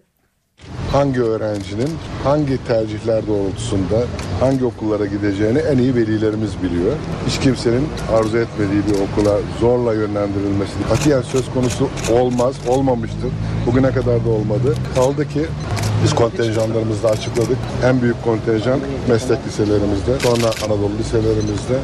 [0.93, 1.91] Hangi öğrencinin
[2.25, 4.05] hangi tercihler doğrultusunda
[4.41, 6.93] hangi okullara gideceğini en iyi velilerimiz biliyor.
[7.27, 13.31] Hiç kimsenin arzu etmediği bir okula zorla yönlendirilmesi katiyen söz konusu olmaz, olmamıştır.
[13.67, 14.75] Bugüne kadar da olmadı.
[14.95, 15.47] Kaldı ki
[16.05, 17.57] biz kontenjanlarımızda açıkladık.
[17.85, 21.79] En büyük kontenjan meslek liselerimizde, sonra Anadolu liselerimizde,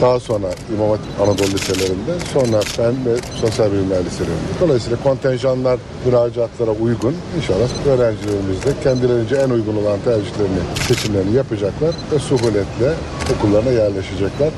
[0.00, 4.50] daha sonra İmam Hatip Anadolu liselerinde, sonra fen ve sosyal bilimler liselerinde.
[4.60, 7.14] Dolayısıyla kontenjanlar müracaatlara uygun.
[7.36, 7.68] İnşallah
[8.28, 12.94] öğrencilerimiz kendilerince en uygun olan tercihlerini, seçimlerini yapacaklar ve suhuletle
[13.36, 14.50] okullarına yerleşecekler.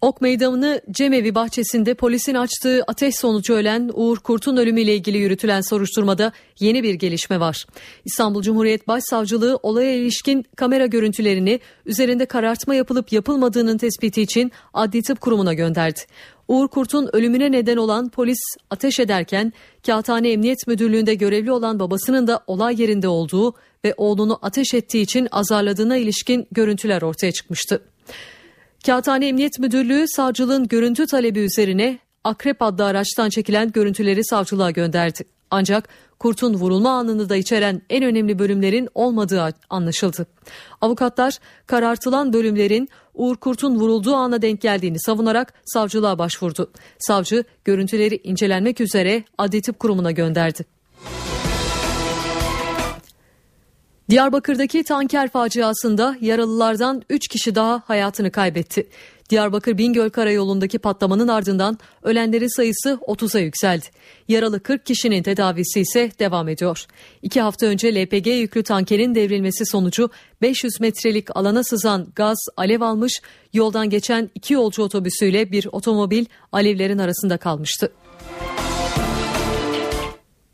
[0.00, 6.32] Ok Meydanı Cemevi bahçesinde polisin açtığı ateş sonucu ölen Uğur Kurt'un ölümüyle ilgili yürütülen soruşturmada
[6.60, 7.66] yeni bir gelişme var.
[8.04, 15.20] İstanbul Cumhuriyet Başsavcılığı olaya ilişkin kamera görüntülerini üzerinde karartma yapılıp yapılmadığının tespiti için Adli Tıp
[15.20, 16.00] Kurumu'na gönderdi.
[16.48, 18.40] Uğur Kurt'un ölümüne neden olan polis
[18.70, 19.52] ateş ederken
[19.86, 25.28] Kağıthane Emniyet Müdürlüğü'nde görevli olan babasının da olay yerinde olduğu ve oğlunu ateş ettiği için
[25.30, 27.89] azarladığına ilişkin görüntüler ortaya çıkmıştı.
[28.86, 35.24] Kağıthane Emniyet Müdürlüğü savcılığın görüntü talebi üzerine Akrep adlı araçtan çekilen görüntüleri savcılığa gönderdi.
[35.50, 40.26] Ancak kurtun vurulma anını da içeren en önemli bölümlerin olmadığı anlaşıldı.
[40.80, 46.70] Avukatlar karartılan bölümlerin Uğur Kurt'un vurulduğu ana denk geldiğini savunarak savcılığa başvurdu.
[46.98, 50.79] Savcı görüntüleri incelenmek üzere Adli Tıp Kurumu'na gönderdi.
[54.10, 58.86] Diyarbakır'daki tanker faciasında yaralılardan 3 kişi daha hayatını kaybetti.
[59.30, 63.86] Diyarbakır Bingöl Karayolu'ndaki patlamanın ardından ölenlerin sayısı 30'a yükseldi.
[64.28, 66.86] Yaralı 40 kişinin tedavisi ise devam ediyor.
[67.22, 70.10] İki hafta önce LPG yüklü tankerin devrilmesi sonucu
[70.42, 73.20] 500 metrelik alana sızan gaz alev almış,
[73.52, 77.92] yoldan geçen iki yolcu otobüsüyle bir otomobil alevlerin arasında kalmıştı.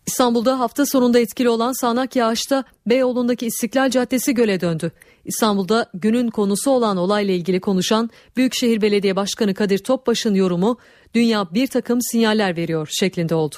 [0.07, 4.93] İstanbul'da hafta sonunda etkili olan sağanak yağışta Beyoğlu'ndaki İstiklal Caddesi göle döndü.
[5.25, 10.79] İstanbul'da günün konusu olan olayla ilgili konuşan Büyükşehir Belediye Başkanı Kadir Topbaş'ın yorumu
[11.15, 13.55] dünya bir takım sinyaller veriyor şeklinde oldu.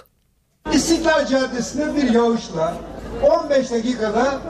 [0.73, 2.79] İstiklal Caddesi'nde bir yağışla
[3.45, 4.41] 15 dakikada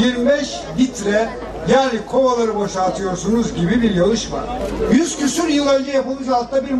[0.00, 1.28] 25 litre
[1.68, 4.44] Yani kovaları boşaltıyorsunuz gibi bir yarış var.
[4.92, 6.74] Yüz küsür yıl önce yapılmış altta bir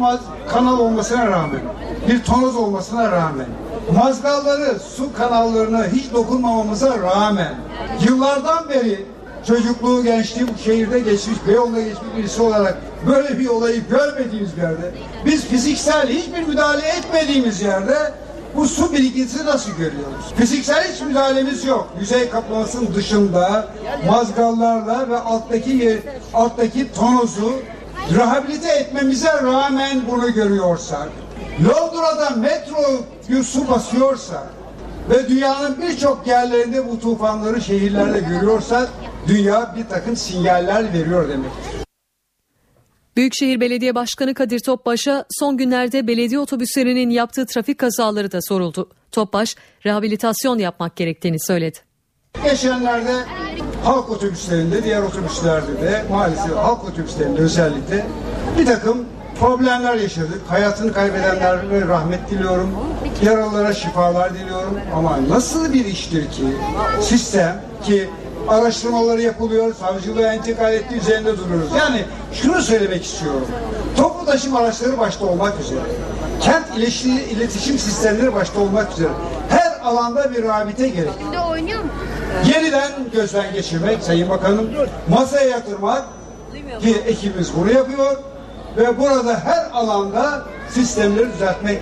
[0.49, 1.61] kanal olmasına rağmen,
[2.09, 3.47] bir tonoz olmasına rağmen,
[3.95, 7.55] mazgalları, su kanallarına hiç dokunmamamıza rağmen,
[8.09, 9.07] yıllardan beri
[9.47, 14.95] çocukluğu, gençliği bu şehirde geçmiş, Beyoğlu'nda geçmiş birisi olarak böyle bir olayı görmediğimiz yerde,
[15.26, 18.12] biz fiziksel hiçbir müdahale etmediğimiz yerde
[18.57, 20.35] bu su birikintisi nasıl görüyoruz?
[20.37, 21.89] Fiziksel hiç müdahalemiz yok.
[22.01, 23.69] Yüzey kaplamasının dışında
[24.07, 26.03] mazgallarla ve alttaki
[26.35, 27.53] alttaki tonozu
[28.17, 31.09] rehabilite etmemize rağmen bunu görüyorsak,
[31.69, 34.47] Londra'da metro su basıyorsa
[35.11, 38.89] ve dünyanın birçok yerlerinde bu tufanları şehirlerde görüyorsak
[39.27, 41.84] dünya bir takım sinyaller veriyor demektir.
[43.17, 48.89] Büyükşehir Belediye Başkanı Kadir Topbaş'a son günlerde belediye otobüslerinin yaptığı trafik kazaları da soruldu.
[49.12, 49.57] Topbaş,
[49.87, 51.79] rehabilitasyon yapmak gerektiğini söyledi.
[52.45, 53.12] Geçenlerde
[53.85, 58.07] halk otobüslerinde, diğer otobüslerde de maalesef halk otobüslerinde özellikle
[58.59, 59.07] bir takım
[59.41, 60.41] problemler yaşadık.
[60.49, 62.71] Hayatını kaybedenlere rahmet diliyorum.
[63.23, 64.81] Yaralılara şifalar diliyorum.
[64.95, 66.45] Ama nasıl bir iştir ki
[67.01, 68.09] sistem ki
[68.49, 71.68] araştırmaları yapılıyor, savcılığa intikal ettiği üzerinde duruyoruz.
[71.78, 73.47] Yani şunu söylemek istiyorum.
[73.97, 75.80] Toplu taşıma araçları başta olmak üzere,
[76.40, 76.66] kent
[77.30, 79.09] iletişim sistemleri başta olmak üzere
[79.49, 81.32] her alanda bir rabite gerekiyor.
[82.55, 84.70] Yeniden gözden geçirmek Sayın Bakanım,
[85.09, 86.05] masaya yatırmak
[86.80, 88.16] ki ekibimiz bunu yapıyor
[88.76, 91.80] ve burada her alanda sistemleri düzeltmek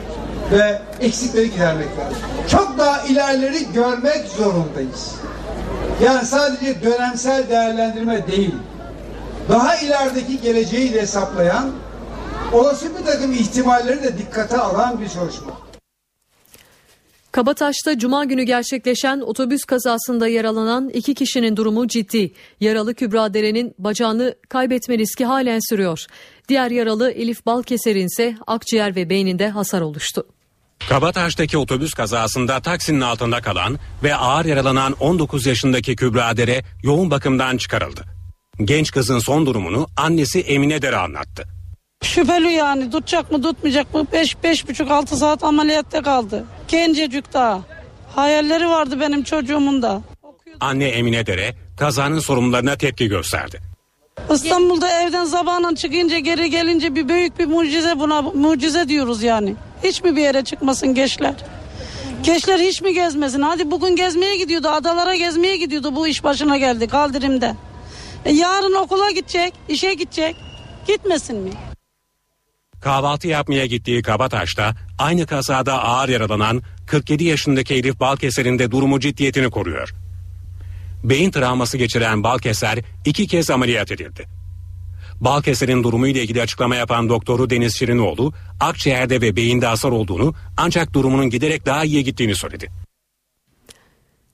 [0.53, 2.19] ve eksikleri gidermek lazım.
[2.49, 5.15] Çok daha ilerleri görmek zorundayız.
[6.01, 8.55] Yani sadece dönemsel değerlendirme değil,
[9.49, 11.73] daha ilerideki geleceği de hesaplayan,
[12.53, 15.53] olası bir takım ihtimalleri de dikkate alan bir çalışma.
[17.33, 22.33] Kabataş'ta cuma günü gerçekleşen otobüs kazasında yaralanan iki kişinin durumu ciddi.
[22.61, 26.07] Yaralı Kübra Dere'nin bacağını kaybetme riski halen sürüyor.
[26.49, 30.27] Diğer yaralı Elif Balkeser'in ise akciğer ve beyninde hasar oluştu.
[30.89, 37.57] Kabataş'taki otobüs kazasında taksinin altında kalan ve ağır yaralanan 19 yaşındaki Kübra Dere yoğun bakımdan
[37.57, 38.05] çıkarıldı.
[38.65, 41.45] Genç kızın son durumunu annesi Emine Dere anlattı.
[42.03, 46.45] Şüpheli yani tutacak mı tutmayacak mı 5 beş, buçuk 6 saat ameliyatta kaldı.
[46.69, 47.61] Gencecik daha.
[48.15, 50.03] Hayalleri vardı benim çocuğumun da.
[50.61, 53.61] Anne Emine Dere kazanın sorumlularına tepki gösterdi.
[54.35, 59.55] İstanbul'da evden sabahla çıkınca geri gelince bir büyük bir mucize buna mucize diyoruz yani.
[59.85, 61.35] Hiç mi bir yere çıkmasın gençler?
[62.23, 63.43] Gençler hiç mi gezmesin?
[63.43, 67.57] Hadi bugün gezmeye gidiyordu, adalara gezmeye gidiyordu bu iş başına geldi Kaldırım'da.
[68.25, 70.37] E yarın okula gidecek, işe gidecek.
[70.87, 71.51] Gitmesin mi?
[72.81, 79.51] Kahvaltı yapmaya gittiği Kabataş'ta aynı kazada ağır yaralanan 47 yaşındaki Elif Balkeser'in de durumu ciddiyetini
[79.51, 79.95] koruyor.
[81.05, 84.42] Beyin travması geçiren Balkeser iki kez ameliyat edildi.
[85.25, 91.31] Balkeser'in durumuyla ilgili açıklama yapan doktoru Deniz Şirinoğlu, akciğerde ve beyinde hasar olduğunu ancak durumunun
[91.31, 92.71] giderek daha iyiye gittiğini söyledi.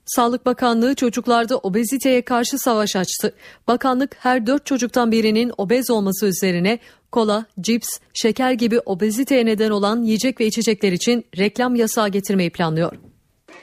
[0.07, 3.35] Sağlık Bakanlığı çocuklarda obeziteye karşı savaş açtı.
[3.69, 6.79] Bakanlık her dört çocuktan birinin obez olması üzerine
[7.13, 12.93] kola, cips, şeker gibi obeziteye neden olan yiyecek ve içecekler için reklam yasağı getirmeyi planlıyor.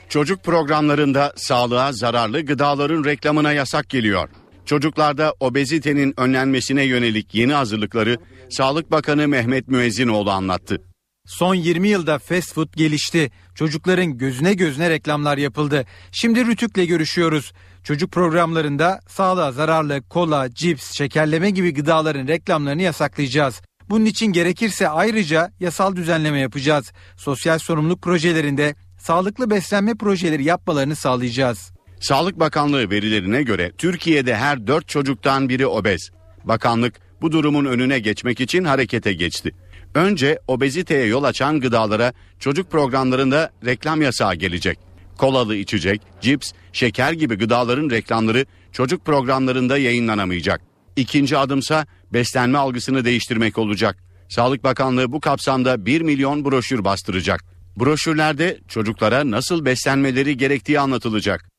[0.08, 4.28] Çocuk programlarında sağlığa zararlı gıdaların reklamına yasak geliyor.
[4.66, 8.18] Çocuklarda obezitenin önlenmesine yönelik yeni hazırlıkları
[8.50, 10.82] Sağlık Bakanı Mehmet Müezzinoğlu anlattı.
[11.26, 13.30] Son 20 yılda fast food gelişti.
[13.54, 15.84] Çocukların gözüne gözüne reklamlar yapıldı.
[16.12, 17.52] Şimdi Rütük'le görüşüyoruz.
[17.84, 23.62] Çocuk programlarında sağlığa zararlı kola, cips, şekerleme gibi gıdaların reklamlarını yasaklayacağız.
[23.90, 26.92] Bunun için gerekirse ayrıca yasal düzenleme yapacağız.
[27.16, 31.75] Sosyal sorumluluk projelerinde sağlıklı beslenme projeleri yapmalarını sağlayacağız.
[32.00, 36.10] Sağlık Bakanlığı verilerine göre Türkiye'de her 4 çocuktan biri obez.
[36.44, 39.50] Bakanlık bu durumun önüne geçmek için harekete geçti.
[39.94, 44.78] Önce obeziteye yol açan gıdalara çocuk programlarında reklam yasağı gelecek.
[45.18, 50.60] Kolalı içecek, cips, şeker gibi gıdaların reklamları çocuk programlarında yayınlanamayacak.
[50.96, 53.96] İkinci adımsa beslenme algısını değiştirmek olacak.
[54.28, 57.44] Sağlık Bakanlığı bu kapsamda 1 milyon broşür bastıracak.
[57.76, 61.55] Broşürlerde çocuklara nasıl beslenmeleri gerektiği anlatılacak.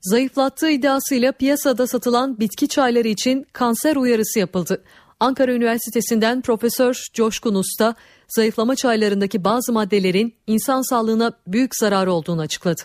[0.00, 4.82] Zayıflattığı iddiasıyla piyasada satılan bitki çayları için kanser uyarısı yapıldı.
[5.20, 7.94] Ankara Üniversitesi'nden Profesör Coşkun Usta,
[8.28, 12.82] zayıflama çaylarındaki bazı maddelerin insan sağlığına büyük zararı olduğunu açıkladı.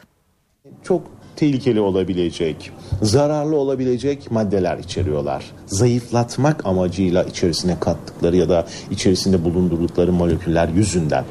[0.83, 5.51] Çok tehlikeli olabilecek, zararlı olabilecek maddeler içeriyorlar.
[5.65, 11.25] Zayıflatmak amacıyla içerisine kattıkları ya da içerisinde bulundurdukları moleküller yüzünden.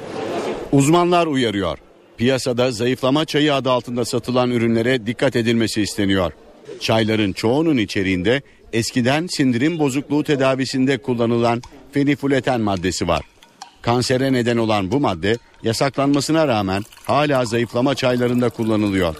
[0.72, 1.78] Uzmanlar uyarıyor.
[2.22, 6.32] Piyasada zayıflama çayı adı altında satılan ürünlere dikkat edilmesi isteniyor.
[6.80, 8.42] Çayların çoğunun içeriğinde
[8.72, 11.62] eskiden sindirim bozukluğu tedavisinde kullanılan
[11.92, 13.22] fenifuleten maddesi var.
[13.82, 19.16] Kansere neden olan bu madde yasaklanmasına rağmen hala zayıflama çaylarında kullanılıyor.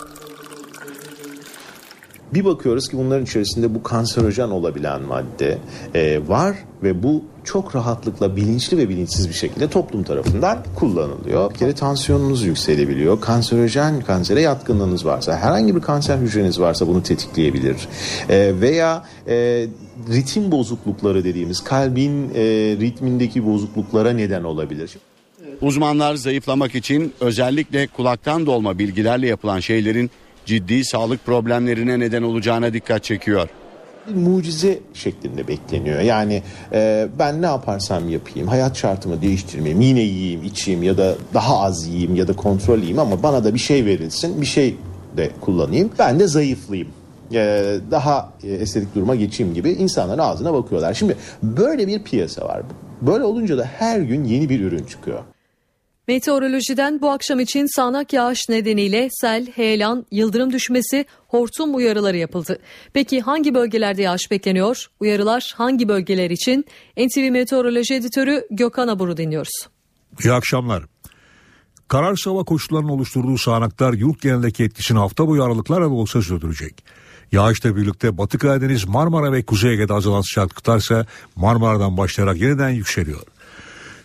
[2.35, 5.59] Bir bakıyoruz ki bunların içerisinde bu kanserojen olabilen madde
[5.95, 11.51] e, var ve bu çok rahatlıkla bilinçli ve bilinçsiz bir şekilde toplum tarafından kullanılıyor.
[11.51, 13.21] Bir kere tansiyonunuz yükselebiliyor.
[13.21, 17.77] Kanserojen, kansere yatkınlığınız varsa, herhangi bir kanser hücreniz varsa bunu tetikleyebilir.
[18.29, 19.67] E, veya e,
[20.13, 22.43] ritim bozuklukları dediğimiz kalbin e,
[22.81, 24.91] ritmindeki bozukluklara neden olabilir.
[25.61, 30.11] Uzmanlar zayıflamak için özellikle kulaktan dolma bilgilerle yapılan şeylerin
[30.47, 33.49] ciddi sağlık problemlerine neden olacağına dikkat çekiyor.
[34.15, 36.01] Mucize şeklinde bekleniyor.
[36.01, 41.61] Yani e, ben ne yaparsam yapayım, hayat şartımı değiştirmeyeyim, yine yiyeyim, içeyim ya da daha
[41.61, 44.77] az yiyeyim ya da kontrol yiyeyim ama bana da bir şey verilsin, bir şey
[45.17, 45.91] de kullanayım.
[45.99, 46.89] Ben de zayıflayayım
[47.35, 50.95] e, daha e, estetik duruma geçeyim gibi insanların ağzına bakıyorlar.
[50.95, 52.63] Şimdi böyle bir piyasa var.
[53.03, 55.19] Böyle olunca da her gün yeni bir ürün çıkıyor.
[56.09, 62.59] Meteorolojiden bu akşam için sağanak yağış nedeniyle sel, heyelan, yıldırım düşmesi, hortum uyarıları yapıldı.
[62.93, 64.87] Peki hangi bölgelerde yağış bekleniyor?
[65.01, 66.65] Uyarılar hangi bölgeler için?
[66.97, 69.69] NTV Meteoroloji Editörü Gökhan Abur'u dinliyoruz.
[70.25, 70.85] İyi akşamlar.
[71.89, 76.85] Kararsız hava koşullarının oluşturduğu sağanaklar yurt genelindeki etkisini hafta boyu aralıklarla da olsa sürdürecek.
[77.33, 83.23] Yağışla birlikte Batı Karadeniz, Marmara ve Kuzey Ege'de azalan sıcaklıklar ise Marmara'dan başlayarak yeniden yükseliyor.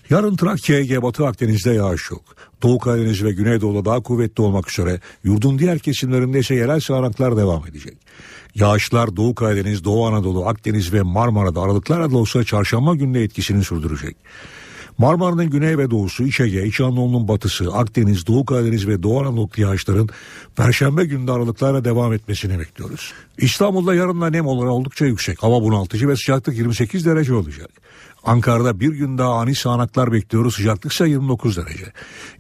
[0.10, 2.22] Yarın Trakya, Ege, Batı Akdeniz'de yağış yok.
[2.64, 7.68] Doğu Karadeniz ve Güneydoğu'da daha kuvvetli olmak üzere yurdun diğer kesimlerinde ise yerel sağanaklar devam
[7.68, 7.98] edecek.
[8.56, 14.18] Yağışlar Doğu Karadeniz, Doğu Anadolu, Akdeniz ve Marmara'da aralıklarla da olsa çarşamba günü etkisini sürdürecek.
[14.98, 19.50] Marmara'nın güney ve doğusu, İç Ege, İç Anadolu'nun batısı, Akdeniz, Doğu Karadeniz ve Doğu Anadolu
[19.58, 20.10] yağışların
[20.56, 23.14] Perşembe günü aralıklarla devam etmesini bekliyoruz.
[23.38, 25.44] İstanbul'da yarınla nem oranı oldukça yüksek.
[25.44, 27.70] Hava bunaltıcı ve sıcaklık 28 derece olacak.
[28.28, 30.56] Ankara'da bir gün daha ani sağanaklar bekliyoruz.
[30.56, 31.86] Sıcaklık ise 29 derece.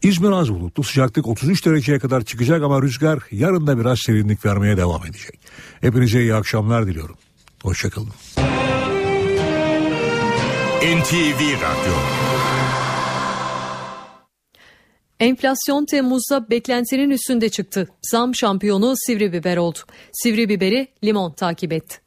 [0.04, 0.84] İzmir az bulutlu.
[0.84, 5.40] Sıcaklık 33 dereceye kadar çıkacak ama rüzgar yarın da biraz serinlik vermeye devam edecek.
[5.82, 7.16] Hepinize iyi akşamlar diliyorum.
[7.64, 8.10] Hoşçakalın.
[10.82, 11.94] NTV Radyo
[15.20, 17.88] Enflasyon Temmuz'da beklentinin üstünde çıktı.
[18.12, 19.80] Zam şampiyonu sivri biber oldu.
[20.14, 22.07] Sivri biberi limon takip etti.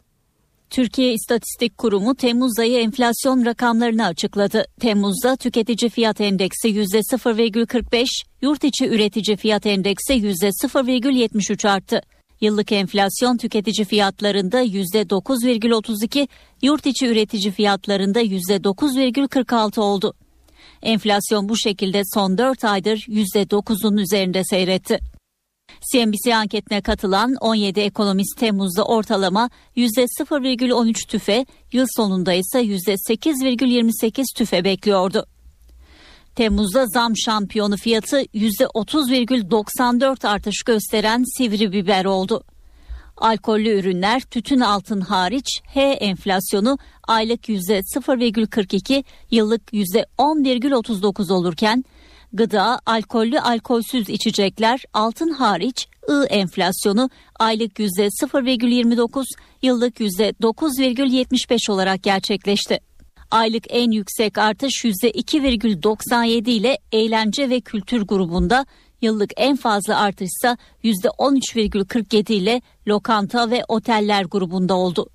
[0.71, 4.65] Türkiye İstatistik Kurumu Temmuz ayı enflasyon rakamlarını açıkladı.
[4.81, 8.07] Temmuz'da tüketici fiyat endeksi %0,45,
[8.43, 12.03] yurt içi üretici fiyat endeksi %0,73 arttı.
[12.41, 16.29] Yıllık enflasyon tüketici fiyatlarında %9,32,
[16.63, 20.15] yurt içi üretici fiyatlarında %9,46 oldu.
[20.83, 24.99] Enflasyon bu şekilde son 4 aydır %9'un üzerinde seyretti.
[25.81, 35.27] CNBC anketine katılan 17 ekonomist Temmuz'da ortalama %0,13 tüfe, yıl sonunda ise %8,28 tüfe bekliyordu.
[36.35, 42.45] Temmuz'da zam şampiyonu fiyatı %30,94 artış gösteren sivri biber oldu.
[43.17, 46.79] Alkollü ürünler tütün altın hariç H enflasyonu
[47.09, 51.85] aylık %0,42 yıllık %10,39 olurken
[52.33, 59.25] gıda, alkollü alkolsüz içecekler altın hariç I enflasyonu aylık %0,29
[59.63, 62.81] yıllık %9,75 olarak gerçekleşti.
[63.31, 68.67] Aylık en yüksek artış %2,97 ile eğlence ve kültür grubunda
[69.03, 75.11] Yıllık en fazla artış ise %13,47 ile lokanta ve oteller grubunda oldu.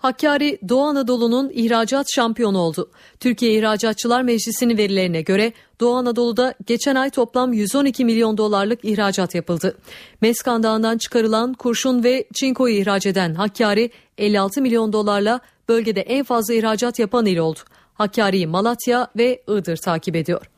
[0.00, 2.90] Hakkari Doğu Anadolu'nun ihracat şampiyonu oldu.
[3.20, 9.78] Türkiye İhracatçılar Meclisi'nin verilerine göre Doğu Anadolu'da geçen ay toplam 112 milyon dolarlık ihracat yapıldı.
[10.20, 16.54] Meskan Dağı'ndan çıkarılan kurşun ve çinkoyu ihraç eden Hakkari 56 milyon dolarla bölgede en fazla
[16.54, 17.58] ihracat yapan il oldu.
[17.94, 20.50] Hakkari'yi Malatya ve Iğdır takip ediyor.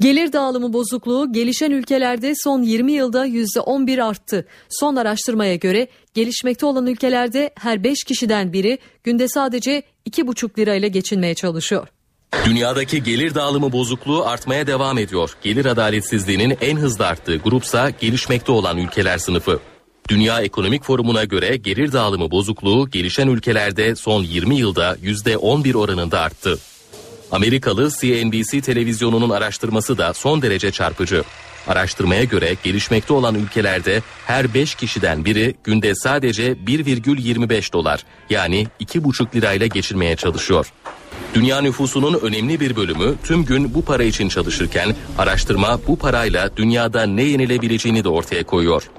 [0.00, 4.46] Gelir dağılımı bozukluğu gelişen ülkelerde son 20 yılda %11 arttı.
[4.68, 11.34] Son araştırmaya göre gelişmekte olan ülkelerde her 5 kişiden biri günde sadece 2,5 lirayla geçinmeye
[11.34, 11.88] çalışıyor.
[12.44, 15.36] Dünyadaki gelir dağılımı bozukluğu artmaya devam ediyor.
[15.42, 19.60] Gelir adaletsizliğinin en hızlı arttığı grupsa gelişmekte olan ülkeler sınıfı.
[20.08, 26.58] Dünya Ekonomik Forumu'na göre gelir dağılımı bozukluğu gelişen ülkelerde son 20 yılda %11 oranında arttı.
[27.32, 31.24] Amerikalı CNBC televizyonunun araştırması da son derece çarpıcı.
[31.68, 39.34] Araştırmaya göre gelişmekte olan ülkelerde her 5 kişiden biri günde sadece 1,25 dolar yani 2,5
[39.34, 40.72] lirayla geçirmeye çalışıyor.
[41.34, 47.06] Dünya nüfusunun önemli bir bölümü tüm gün bu para için çalışırken araştırma bu parayla dünyada
[47.06, 48.90] ne yenilebileceğini de ortaya koyuyor.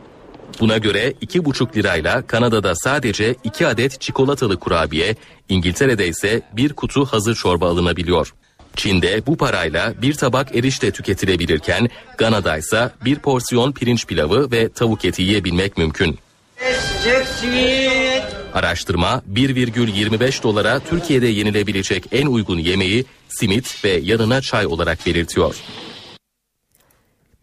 [0.60, 5.16] Buna göre 2,5 lirayla Kanada'da sadece 2 adet çikolatalı kurabiye,
[5.50, 8.34] İngiltere'de ise bir kutu hazır çorba alınabiliyor.
[8.76, 15.06] Çin'de bu parayla bir tabak erişte tüketilebilirken Gana'da ise bir porsiyon pirinç pilavı ve tavuk
[15.06, 16.20] eti yiyebilmek mümkün.
[18.54, 25.56] Araştırma 1,25 dolara Türkiye'de yenilebilecek en uygun yemeği simit ve yanına çay olarak belirtiyor.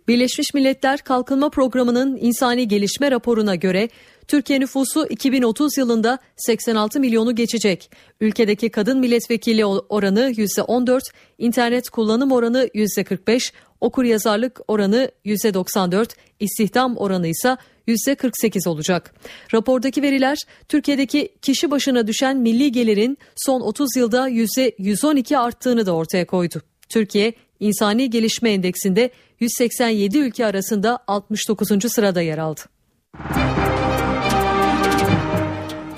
[0.09, 3.89] Birleşmiş Milletler Kalkınma Programı'nın insani gelişme raporuna göre
[4.29, 7.91] Türkiye nüfusu 2030 yılında 86 milyonu geçecek.
[8.21, 11.01] Ülkedeki kadın milletvekili oranı %14,
[11.39, 16.09] internet kullanım oranı %45, okuryazarlık oranı %94,
[16.41, 17.57] istihdam oranı ise
[17.89, 19.15] %48 olacak.
[19.55, 20.39] Rapordaki veriler
[20.69, 26.63] Türkiye'deki kişi başına düşen milli gelirin son 30 yılda %112 arttığını da ortaya koydu.
[26.89, 31.93] Türkiye İnsani Gelişme Endeksinde 187 ülke arasında 69.
[31.93, 32.61] sırada yer aldı.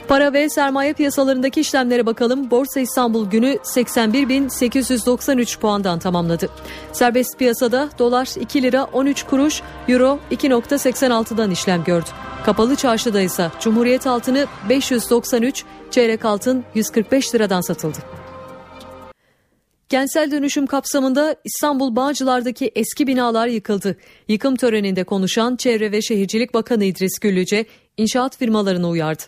[0.09, 2.51] Para ve sermaye piyasalarındaki işlemlere bakalım.
[2.51, 6.49] Borsa İstanbul günü 81.893 puandan tamamladı.
[6.93, 12.09] Serbest piyasada dolar 2 lira 13 kuruş, euro 2.86'dan işlem gördü.
[12.45, 17.99] Kapalı çarşıda ise Cumhuriyet altını 593, çeyrek altın 145 liradan satıldı.
[19.89, 23.97] Kentsel dönüşüm kapsamında İstanbul Bağcılar'daki eski binalar yıkıldı.
[24.29, 27.67] Yıkım töreninde konuşan Çevre ve Şehircilik Bakanı İdris Güllüce
[27.97, 29.23] inşaat firmalarını uyardı.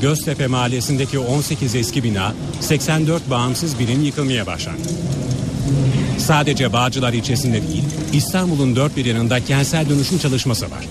[0.00, 4.88] Göztepe Mahallesi'ndeki 18 eski bina 84 bağımsız birim yıkılmaya başlandı.
[6.18, 10.84] Sadece Bağcılar ilçesinde değil, İstanbul'un dört bir yanında kentsel dönüşüm çalışması var.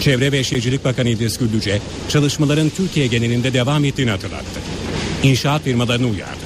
[0.00, 4.60] Çevre ve Şehircilik Bakanı İdris Güllüce, çalışmaların Türkiye genelinde devam ettiğini hatırlattı.
[5.22, 6.40] İnşaat firmalarını uyardı.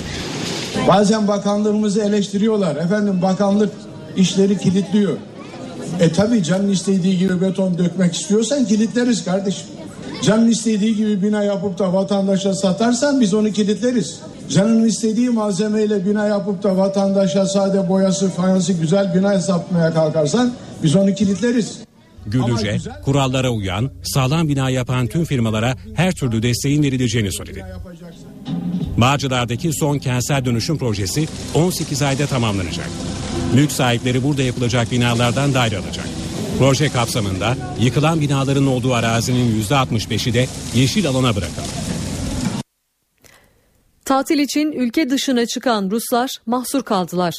[0.89, 2.77] Bazen bakanlığımızı eleştiriyorlar.
[2.77, 3.73] Efendim bakanlık
[4.17, 5.17] işleri kilitliyor.
[6.01, 9.67] E tabi canın istediği gibi beton dökmek istiyorsan kilitleriz kardeşim.
[10.23, 14.21] Canın istediği gibi bina yapıp da vatandaşa satarsan biz onu kilitleriz.
[14.51, 20.53] Canın istediği malzemeyle bina yapıp da vatandaşa sade boyası, fayansı güzel bina satmaya kalkarsan
[20.83, 21.79] biz onu kilitleriz.
[22.27, 27.65] Gülüce, kurallara uyan, sağlam bina yapan tüm firmalara her türlü desteğin verileceğini söyledi.
[28.97, 32.91] Bağcılar'daki son kentsel dönüşüm projesi 18 ayda tamamlanacak.
[33.55, 36.07] Mülk sahipleri burada yapılacak binalardan daire alacak.
[36.59, 41.82] Proje kapsamında yıkılan binaların olduğu arazinin %65'i de yeşil alana bırakıldı.
[44.05, 47.35] Tatil için ülke dışına çıkan Ruslar mahsur kaldılar.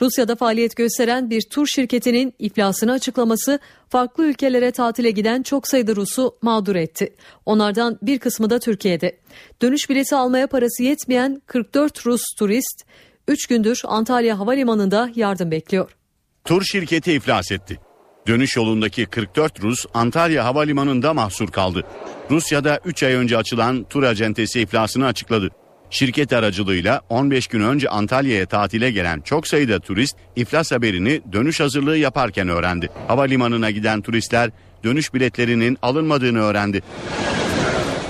[0.00, 3.58] Rusya'da faaliyet gösteren bir tur şirketinin iflasını açıklaması
[3.88, 7.14] farklı ülkelere tatile giden çok sayıda Rus'u mağdur etti.
[7.46, 9.18] Onlardan bir kısmı da Türkiye'de.
[9.62, 12.84] Dönüş bileti almaya parası yetmeyen 44 Rus turist
[13.28, 15.96] 3 gündür Antalya Havalimanı'nda yardım bekliyor.
[16.44, 17.80] Tur şirketi iflas etti.
[18.26, 21.84] Dönüş yolundaki 44 Rus Antalya Havalimanı'nda mahsur kaldı.
[22.30, 25.50] Rusya'da 3 ay önce açılan tur acentesi iflasını açıkladı.
[25.90, 31.96] Şirket aracılığıyla 15 gün önce Antalya'ya tatile gelen çok sayıda turist iflas haberini dönüş hazırlığı
[31.96, 32.88] yaparken öğrendi.
[33.08, 34.50] Havalimanına giden turistler
[34.84, 36.82] dönüş biletlerinin alınmadığını öğrendi.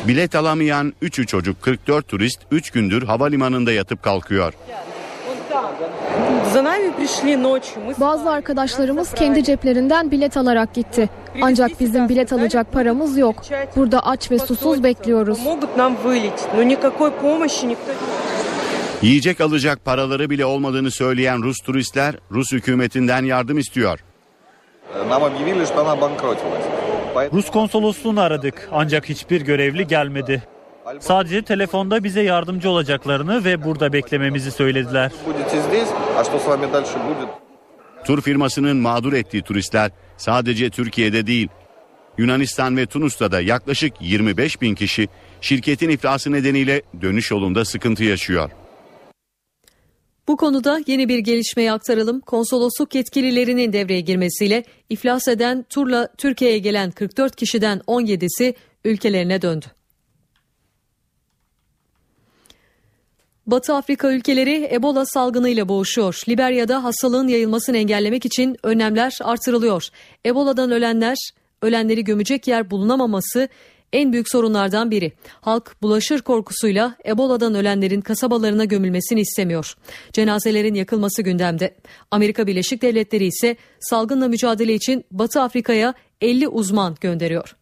[0.09, 4.53] Bilet alamayan 3'ü çocuk 44 turist 3 gündür havalimanında yatıp kalkıyor.
[8.01, 11.09] Bazı arkadaşlarımız kendi ceplerinden bilet alarak gitti.
[11.43, 13.37] Ancak bizim bilet alacak paramız yok.
[13.77, 15.39] Burada aç ve susuz bekliyoruz.
[19.03, 23.99] Yiyecek alacak paraları bile olmadığını söyleyen Rus turistler Rus hükümetinden yardım istiyor.
[27.33, 30.43] Rus konsolosluğunu aradık ancak hiçbir görevli gelmedi.
[31.01, 35.13] Sadece telefonda bize yardımcı olacaklarını ve burada beklememizi söylediler.
[38.07, 41.49] Tur firmasının mağdur ettiği turistler sadece Türkiye'de değil,
[42.19, 45.09] Yunanistan ve Tunus'ta da yaklaşık 25 bin kişi
[45.41, 48.51] şirketin iflası nedeniyle dönüş yolunda sıkıntı yaşıyor.
[50.29, 52.21] Bu konuda yeni bir gelişmeyi aktaralım.
[52.21, 58.55] Konsolosluk yetkililerinin devreye girmesiyle iflas eden turla Türkiye'ye gelen 44 kişiden 17'si
[58.85, 59.67] ülkelerine döndü.
[63.47, 66.23] Batı Afrika ülkeleri Ebola salgınıyla boğuşuyor.
[66.29, 69.89] Liberya'da hastalığın yayılmasını engellemek için önlemler artırılıyor.
[70.27, 71.17] Ebola'dan ölenler,
[71.63, 73.49] ölenleri gömecek yer bulunamaması
[73.93, 75.13] en büyük sorunlardan biri.
[75.41, 79.75] Halk bulaşır korkusuyla Ebola'dan ölenlerin kasabalarına gömülmesini istemiyor.
[80.13, 81.75] Cenazelerin yakılması gündemde.
[82.11, 87.57] Amerika Birleşik Devletleri ise salgınla mücadele için Batı Afrika'ya 50 uzman gönderiyor.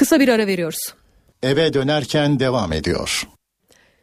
[0.00, 0.94] Kısa bir ara veriyoruz.
[1.42, 3.28] Eve dönerken devam ediyor.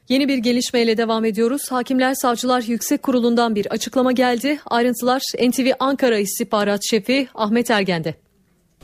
[0.09, 1.61] Yeni bir gelişmeyle devam ediyoruz.
[1.69, 4.59] Hakimler Savcılar Yüksek Kurulu'ndan bir açıklama geldi.
[4.65, 8.15] Ayrıntılar NTV Ankara İstihbarat Şefi Ahmet Ergen'de.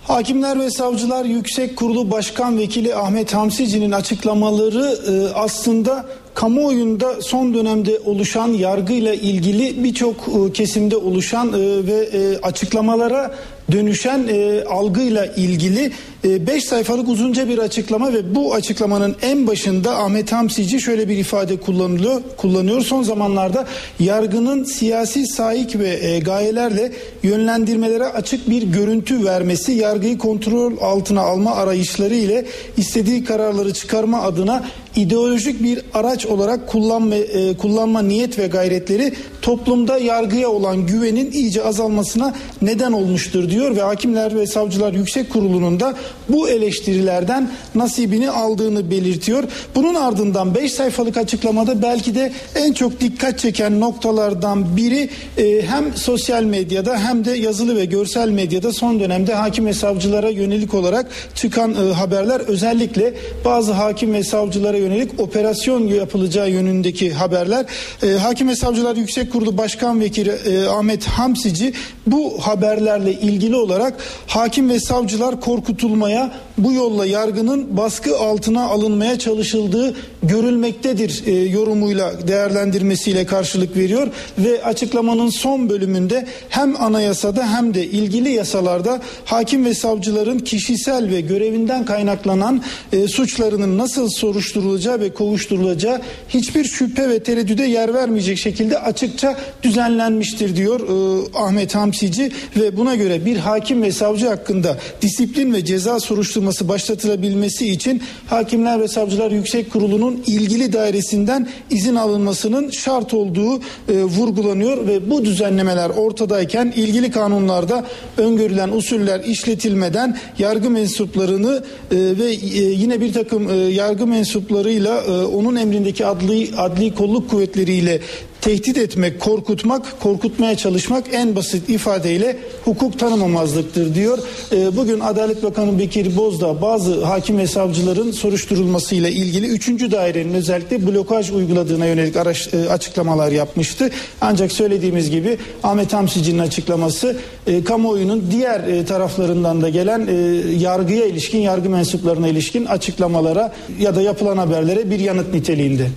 [0.01, 7.99] Hakimler ve Savcılar Yüksek Kurulu Başkan Vekili Ahmet Hamsici'nin açıklamaları e, aslında kamuoyunda son dönemde
[8.05, 12.09] oluşan yargıyla ilgili birçok e, kesimde oluşan e, ve
[12.43, 13.35] açıklamalara
[13.71, 15.91] dönüşen e, algıyla ilgili
[16.23, 21.17] 5 e, sayfalık uzunca bir açıklama ve bu açıklamanın en başında Ahmet Hamsici şöyle bir
[21.17, 22.21] ifade kullanılıyor.
[22.37, 22.81] kullanıyor.
[22.81, 23.67] Son zamanlarda
[23.99, 26.91] yargının siyasi sahik ve e, gayelerle
[27.23, 32.45] yönlendirmelere açık bir görüntü vermesi, yargıyı kontrol altına alma arayışları ile
[32.77, 34.63] istediği kararları çıkarma adına
[34.95, 41.63] ideolojik bir araç olarak kullanma, e, kullanma niyet ve gayretleri toplumda yargıya olan güvenin iyice
[41.63, 45.93] azalmasına neden olmuştur diyor ve Hakimler ve Savcılar Yüksek Kurulu'nun da
[46.29, 49.43] bu eleştirilerden nasibini aldığını belirtiyor.
[49.75, 55.95] Bunun ardından 5 sayfalık açıklamada belki de en çok dikkat çeken noktalardan biri e, hem
[55.95, 61.05] sosyal medyada hem de yazılı ve görsel medyada son dönemde hakim ve savcılara yönelik olarak
[61.35, 63.13] çıkan e, haberler özellikle
[63.45, 67.65] bazı hakim ve savcılara yönelik operasyon yapılacağı yönündeki haberler.
[68.03, 71.73] E, hakim ve Savcılar Yüksek Kurulu Başkan Vekili e, Ahmet Hamsici
[72.07, 73.93] bu haberlerle ilgili olarak
[74.27, 83.25] hakim ve savcılar korkutulmaya bu yolla yargının baskı altına alınmaya çalışıldığı görülmektedir e, yorumuyla değerlendirmesiyle
[83.25, 90.39] karşılık veriyor ve açıklamanın son bölümünde hem anayasada hem de ilgili yasalarda hakim ve savcıların
[90.39, 92.63] kişisel ve görevinden kaynaklanan
[92.93, 100.55] e, suçlarının nasıl soruşturulacağı ve kovuşturulacağı hiçbir şüphe ve tereddüde yer vermeyecek şekilde açıkça düzenlenmiştir
[100.55, 105.99] diyor e, Ahmet Hamsici ve buna göre bir hakim ve savcı hakkında disiplin ve ceza
[105.99, 114.03] soruşturması başlatılabilmesi için Hakimler ve Savcılar Yüksek Kurulu'nun ilgili dairesinden izin alınmasının şart olduğu e,
[114.03, 117.85] vurgulanıyor ve bu düzenlemeler ortadayken ilgili kanunlarda
[118.17, 125.11] öngörülen usuller işletilmeden yargı mensuplarını e, ve e, yine bir takım e, yargı mensuplarıyla e,
[125.11, 127.99] onun emrindeki adli adli kolluk kuvvetleriyle
[128.43, 134.17] tehdit etmek, korkutmak, korkutmaya çalışmak en basit ifadeyle hukuk tanımamazlıktır diyor.
[134.51, 139.91] E, bugün Adalet Bakanı Bekir Bozdağ bazı hakim ve savcıların soruşturulmasıyla ilgili 3.
[139.91, 143.89] dairenin özellikle blokaj uyguladığına yönelik e, açıklamalar yapmıştı.
[144.21, 147.17] Ancak söylediğimiz gibi Ahmet Hamsici'nin açıklaması
[147.47, 150.13] e, kamuoyunun diğer e, taraflarından da gelen e,
[150.59, 155.87] yargıya ilişkin, yargı mensuplarına ilişkin açıklamalara ya da yapılan haberlere bir yanıt niteliğinde.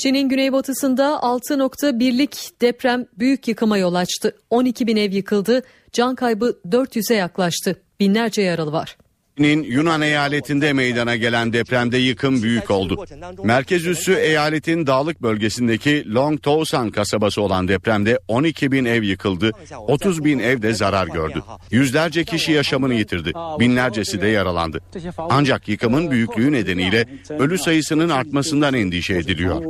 [0.00, 4.36] Çin'in güneybatısında 6.1'lik deprem büyük yıkıma yol açtı.
[4.50, 7.76] 12 bin ev yıkıldı, can kaybı 400'e yaklaştı.
[8.00, 8.96] Binlerce yaralı var.
[9.40, 13.04] Çin'in Yunan eyaletinde meydana gelen depremde yıkım büyük oldu.
[13.44, 20.24] Merkez üssü eyaletin dağlık bölgesindeki Long Towsan kasabası olan depremde 12 bin ev yıkıldı, 30
[20.24, 21.42] bin ev de zarar gördü.
[21.70, 24.80] Yüzlerce kişi yaşamını yitirdi, binlercesi de yaralandı.
[25.18, 27.06] Ancak yıkımın büyüklüğü nedeniyle
[27.38, 29.64] ölü sayısının artmasından endişe ediliyor.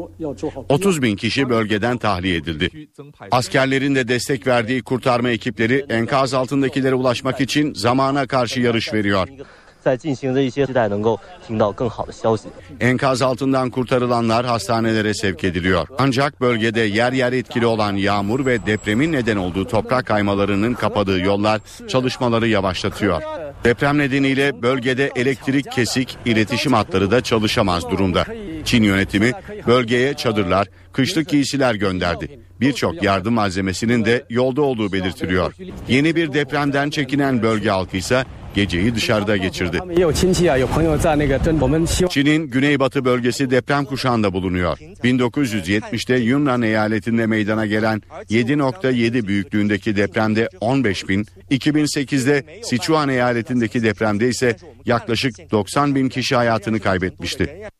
[0.68, 2.88] 30 bin kişi bölgeden tahliye edildi.
[3.30, 9.28] Askerlerin de destek verdiği kurtarma ekipleri enkaz altındakilere ulaşmak için zamana karşı yarış veriyor.
[9.85, 12.47] 在进行的一些期待能够听到更好的消息。
[12.79, 15.87] Enkaz altından kurtarılanlar hastanelere sevk ediliyor.
[15.97, 21.61] Ancak bölgede yer yer etkili olan yağmur ve depremin neden olduğu toprak kaymalarının kapadığı yollar
[21.87, 23.21] çalışmaları yavaşlatıyor.
[23.63, 28.25] Deprem nedeniyle bölgede elektrik kesik, iletişim hatları da çalışamaz durumda.
[28.65, 29.31] Çin yönetimi
[29.67, 32.39] bölgeye çadırlar, kışlık giysiler gönderdi.
[32.61, 35.53] Birçok yardım malzemesinin de yolda olduğu belirtiliyor.
[35.87, 39.80] Yeni bir depremden çekinen bölge halkı ise geceyi dışarıda geçirdi.
[42.10, 44.78] Çin'in güneybatı bölgesi deprem kuşağında bulunuyor.
[44.78, 54.56] 1970'te Yunnan eyaletinde meydana gelen 7.7 büyüklüğündeki depremde 15 bin, 2008'de Sichuan eyaletindeki depremde ise
[54.86, 57.70] yaklaşık 90 bin kişi hayatını kaybetmişti.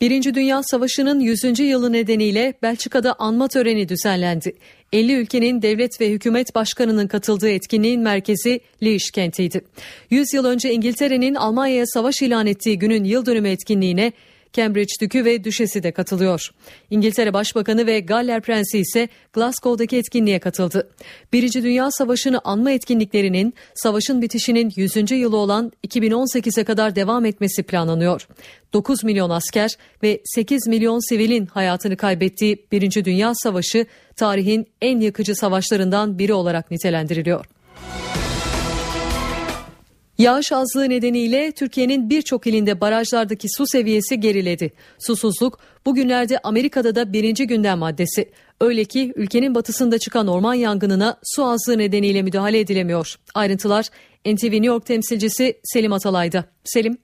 [0.00, 1.60] Birinci Dünya Savaşı'nın 100.
[1.60, 4.52] yılı nedeniyle Belçika'da anma töreni düzenlendi.
[4.92, 9.64] 50 ülkenin devlet ve hükümet başkanının katıldığı etkinliğin merkezi Liège kentiydi.
[10.10, 14.12] 100 yıl önce İngiltere'nin Almanya'ya savaş ilan ettiği günün yıl dönümü etkinliğine
[14.52, 16.50] Cambridge Dükü ve Düşesi de katılıyor.
[16.90, 20.90] İngiltere Başbakanı ve Galler Prensi ise Glasgow'daki etkinliğe katıldı.
[21.32, 25.10] Birinci Dünya Savaşı'nı anma etkinliklerinin savaşın bitişinin 100.
[25.10, 28.28] yılı olan 2018'e kadar devam etmesi planlanıyor.
[28.72, 29.70] 9 milyon asker
[30.02, 33.86] ve 8 milyon sivilin hayatını kaybettiği Birinci Dünya Savaşı
[34.16, 37.46] tarihin en yakıcı savaşlarından biri olarak nitelendiriliyor.
[40.20, 44.72] Yağış azlığı nedeniyle Türkiye'nin birçok ilinde barajlardaki su seviyesi geriledi.
[44.98, 48.30] Susuzluk bugünlerde Amerika'da da birinci gündem maddesi.
[48.60, 53.16] Öyle ki ülkenin batısında çıkan orman yangınına su azlığı nedeniyle müdahale edilemiyor.
[53.34, 53.86] Ayrıntılar
[54.26, 56.44] NTV New York temsilcisi Selim Atalay'da.
[56.64, 56.98] Selim.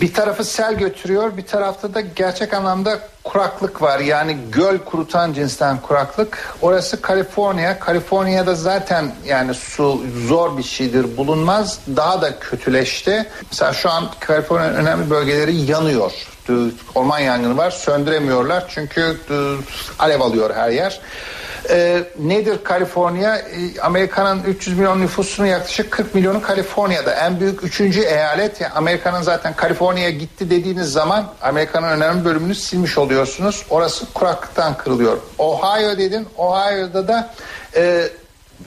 [0.00, 4.00] Bir tarafı sel götürüyor, bir tarafta da gerçek anlamda kuraklık var.
[4.00, 6.54] Yani göl kurutan cinsten kuraklık.
[6.62, 7.78] Orası Kaliforniya.
[7.78, 11.78] Kaliforniya'da zaten yani su zor bir şeydir, bulunmaz.
[11.96, 13.26] Daha da kötüleşti.
[13.50, 16.12] Mesela şu an Kaliforniya'nın önemli bölgeleri yanıyor.
[16.94, 19.16] Orman yangını var, söndüremiyorlar çünkü
[19.98, 21.00] alev alıyor her yer.
[21.70, 23.36] E, nedir Kaliforniya?
[23.36, 27.14] E, Amerika'nın 300 milyon nüfusunun yaklaşık 40 milyonu Kaliforniya'da.
[27.14, 28.60] En büyük üçüncü eyalet.
[28.60, 33.64] Yani Amerika'nın zaten Kaliforniya gitti dediğiniz zaman Amerika'nın önemli bölümünü silmiş oluyorsunuz.
[33.70, 35.18] Orası kuraklıktan kırılıyor.
[35.38, 36.28] Ohio dedin.
[36.36, 37.34] Ohio'da da
[37.76, 38.08] e,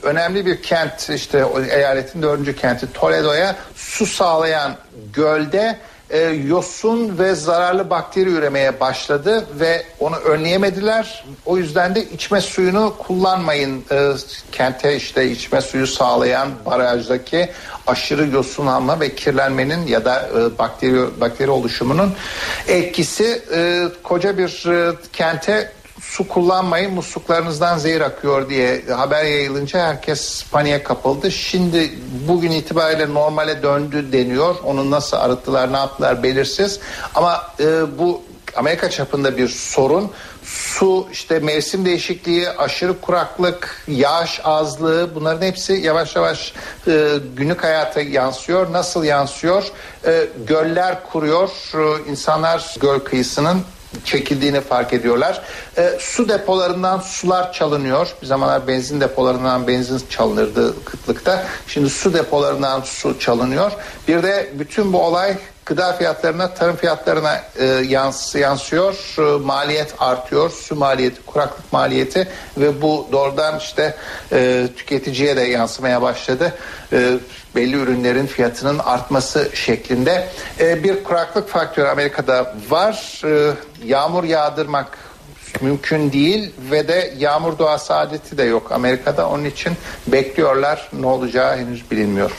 [0.03, 4.75] önemli bir kent işte eyaletin dördüncü kenti Toledo'ya su sağlayan
[5.13, 5.77] gölde
[6.13, 11.25] e, yosun ve zararlı bakteri üremeye başladı ve onu önleyemediler.
[11.45, 13.83] O yüzden de içme suyunu kullanmayın.
[13.91, 14.11] E,
[14.51, 17.49] kente işte içme suyu sağlayan barajdaki
[17.87, 22.13] aşırı yosunlanma ve kirlenmenin ya da e, bakteri bakteri oluşumunun
[22.67, 25.71] etkisi e, koca bir e, kente
[26.09, 31.31] su kullanmayın musluklarınızdan zehir akıyor diye haber yayılınca herkes paniğe kapıldı.
[31.31, 31.91] Şimdi
[32.27, 34.55] bugün itibariyle normale döndü deniyor.
[34.63, 36.79] Onu nasıl arıttılar ne yaptılar belirsiz.
[37.15, 38.21] Ama e, bu
[38.55, 40.11] Amerika çapında bir sorun.
[40.43, 46.53] Su, işte mevsim değişikliği, aşırı kuraklık, yağış azlığı bunların hepsi yavaş yavaş
[46.87, 48.71] e, günlük hayata yansıyor.
[48.73, 49.63] Nasıl yansıyor?
[50.05, 51.49] E, göller kuruyor.
[51.73, 53.61] E, insanlar göl kıyısının
[54.05, 55.41] çekildiğini fark ediyorlar.
[55.77, 58.07] E, su depolarından sular çalınıyor.
[58.21, 61.43] Bir zamanlar benzin depolarından benzin çalınırdı kıtlıkta.
[61.67, 63.71] Şimdi su depolarından su çalınıyor.
[64.07, 69.15] Bir de bütün bu olay gıda fiyatlarına, tarım fiyatlarına e, yans, yansıyor.
[69.17, 70.49] E, maliyet artıyor.
[70.49, 72.27] Su maliyeti, kuraklık maliyeti
[72.57, 73.95] ve bu doğrudan işte
[74.31, 76.53] e, tüketiciye de yansımaya başladı.
[76.93, 77.17] E,
[77.55, 80.27] belli ürünlerin fiyatının artması şeklinde
[80.59, 83.21] e, bir kuraklık faktörü Amerika'da var.
[83.25, 83.53] E,
[83.85, 84.97] yağmur yağdırmak
[85.61, 89.29] mümkün değil ve de yağmur doğası adeti de yok Amerika'da.
[89.29, 89.73] Onun için
[90.07, 90.89] bekliyorlar.
[90.93, 92.31] Ne olacağı henüz bilinmiyor.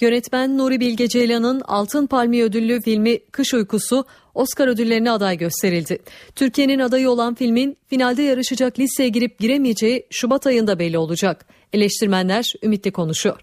[0.00, 5.98] Yönetmen Nuri Bilge Ceylan'ın Altın Palmiye ödüllü filmi Kış Uykusu Oscar ödüllerine aday gösterildi.
[6.34, 11.46] Türkiye'nin adayı olan filmin finalde yarışacak listeye girip giremeyeceği Şubat ayında belli olacak.
[11.74, 13.40] Eleştirmenler ümitli konuşuyor.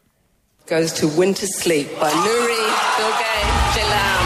[0.70, 2.62] Goes to Winter Sleep by Nuri
[2.98, 3.32] Bilge
[3.76, 4.22] Ceylan.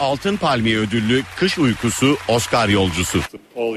[0.00, 3.20] Altın Palmiye ödüllü Kış Uykusu Oscar yolcusu.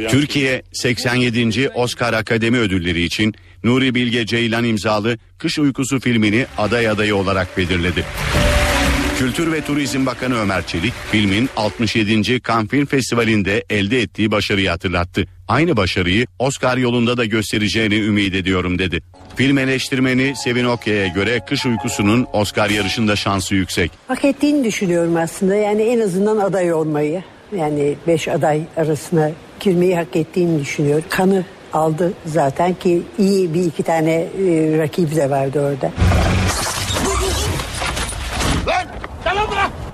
[0.09, 1.69] Türkiye 87.
[1.75, 3.33] Oscar Akademi Ödülleri için
[3.63, 8.05] Nuri Bilge Ceylan imzalı Kış Uykusu filmini aday adayı olarak belirledi.
[9.19, 12.41] Kültür ve Turizm Bakanı Ömer Çelik filmin 67.
[12.47, 15.25] Cannes Film Festivali'nde elde ettiği başarıyı hatırlattı.
[15.47, 19.01] Aynı başarıyı Oscar yolunda da göstereceğini ümit ediyorum dedi.
[19.35, 23.91] Film eleştirmeni Sevin Okya'ya göre Kış Uykusu'nun Oscar yarışında şansı yüksek.
[24.07, 27.23] Hak ettiğini düşünüyorum aslında yani en azından aday olmayı
[27.57, 31.05] yani 5 aday arasına girmeyi hak ettiğini düşünüyorum.
[31.09, 31.43] Kanı
[31.73, 34.27] aldı zaten ki iyi bir iki tane e,
[34.77, 35.91] rakip de vardı orada.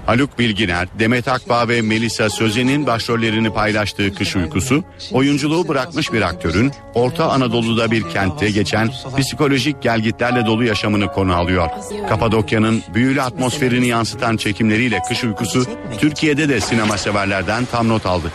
[0.09, 6.71] Haluk Bilginer, Demet Akbağ ve Melisa Sözen'in başrollerini paylaştığı Kış Uykusu, oyunculuğu bırakmış bir aktörün
[6.93, 11.69] Orta Anadolu'da bir kentte geçen psikolojik gelgitlerle dolu yaşamını konu alıyor.
[12.09, 15.65] Kapadokya'nın büyülü atmosferini yansıtan çekimleriyle Kış Uykusu,
[15.99, 18.31] Türkiye'de de sinema severlerden tam not aldı.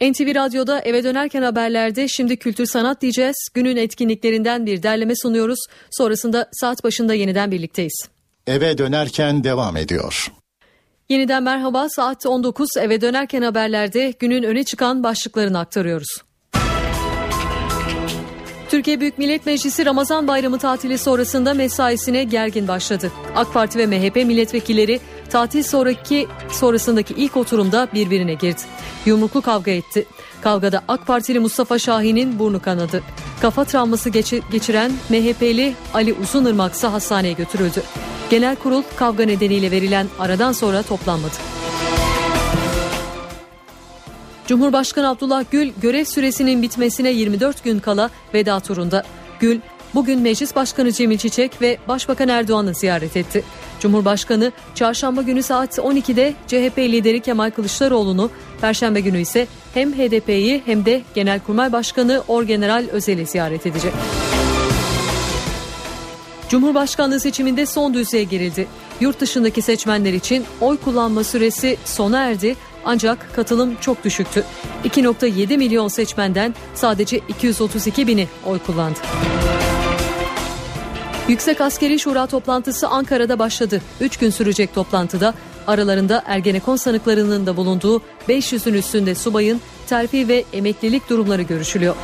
[0.00, 3.48] NTV Radyo'da eve dönerken haberlerde şimdi kültür sanat diyeceğiz.
[3.54, 5.58] Günün etkinliklerinden bir derleme sunuyoruz.
[5.90, 8.08] Sonrasında saat başında yeniden birlikteyiz.
[8.46, 10.32] Eve dönerken devam ediyor.
[11.08, 16.08] Yeniden merhaba saat 19 eve dönerken haberlerde günün öne çıkan başlıklarını aktarıyoruz.
[18.70, 23.12] Türkiye Büyük Millet Meclisi Ramazan Bayramı tatili sonrasında mesaisine gergin başladı.
[23.34, 25.00] AK Parti ve MHP milletvekilleri
[25.30, 28.60] tatil sonraki sonrasındaki ilk oturumda birbirine girdi.
[29.06, 30.06] Yumruklu kavga etti.
[30.42, 33.02] Kavgada AK Partili Mustafa Şahin'in burnu kanadı.
[33.40, 34.10] Kafa travması
[34.52, 37.82] geçiren MHP'li Ali Uzunırmak ise hastaneye götürüldü.
[38.30, 41.34] Genel kurul kavga nedeniyle verilen aradan sonra toplanmadı.
[44.46, 49.02] Cumhurbaşkanı Abdullah Gül görev süresinin bitmesine 24 gün kala veda turunda.
[49.40, 49.60] Gül
[49.94, 53.44] bugün Meclis Başkanı Cemil Çiçek ve Başbakan Erdoğan'ı ziyaret etti.
[53.80, 60.84] Cumhurbaşkanı çarşamba günü saat 12'de CHP lideri Kemal Kılıçdaroğlu'nu, perşembe günü ise hem HDP'yi hem
[60.84, 63.92] de Genelkurmay Başkanı Orgeneral Özel'i ziyaret edecek.
[66.48, 68.68] Cumhurbaşkanlığı seçiminde son düzeye girildi.
[69.00, 74.44] Yurt dışındaki seçmenler için oy kullanma süresi sona erdi ancak katılım çok düşüktü.
[74.84, 78.98] 2.7 milyon seçmenden sadece 232 bini oy kullandı.
[81.28, 83.82] Yüksek Askeri Şura toplantısı Ankara'da başladı.
[84.00, 85.34] 3 gün sürecek toplantıda
[85.66, 91.96] aralarında Ergenekon sanıklarının da bulunduğu 500'ün üstünde subayın terfi ve emeklilik durumları görüşülüyor.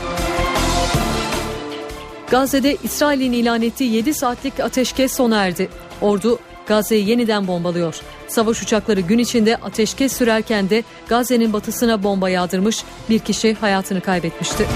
[2.31, 5.69] Gazze'de İsrail'in ilan ettiği 7 saatlik ateşkes sona erdi.
[6.01, 8.01] Ordu Gazze'yi yeniden bombalıyor.
[8.29, 14.67] Savaş uçakları gün içinde ateşkes sürerken de Gazze'nin batısına bomba yağdırmış bir kişi hayatını kaybetmişti.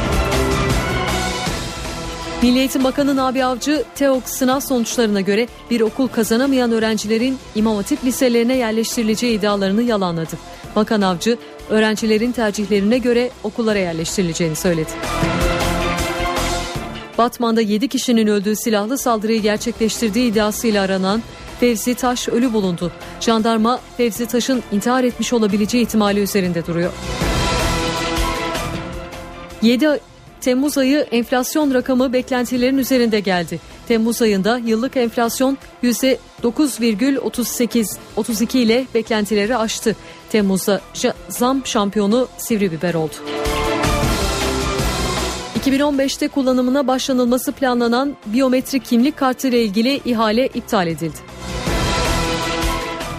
[2.43, 8.05] Milli Eğitim Bakanı Nabi Avcı, TEOK sınav sonuçlarına göre bir okul kazanamayan öğrencilerin İmam Hatip
[8.05, 10.39] liselerine yerleştirileceği iddialarını yalanladı.
[10.77, 11.39] Bakan Avcı,
[11.70, 14.90] öğrencilerin tercihlerine göre okullara yerleştirileceğini söyledi.
[17.19, 21.23] Batman'da 7 kişinin öldüğü silahlı saldırıyı gerçekleştirdiği iddiasıyla aranan
[21.60, 22.93] Fevzi Taş ölü bulundu.
[23.20, 26.93] Jandarma Fevzi Taş'ın intihar etmiş olabileceği ihtimali üzerinde duruyor.
[29.62, 30.01] 7
[30.43, 33.60] Temmuz ayı enflasyon rakamı beklentilerin üzerinde geldi.
[33.89, 39.97] Temmuz ayında yıllık enflasyon %9,38 32 ile beklentileri aştı.
[40.31, 40.81] Temmuz'da
[41.28, 43.14] zam şampiyonu sivri biber oldu.
[45.60, 51.19] 2015'te kullanımına başlanılması planlanan biyometrik kimlik kartı ile ilgili ihale iptal edildi.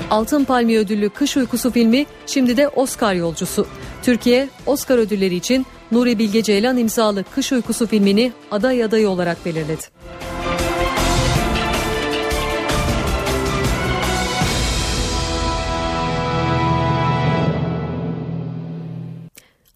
[0.09, 3.67] Altın Palmiye ödüllü Kış Uykusu filmi şimdi de Oscar yolcusu.
[4.03, 9.81] Türkiye Oscar ödülleri için Nuri Bilge Ceylan imzalı Kış Uykusu filmini aday adayı olarak belirledi.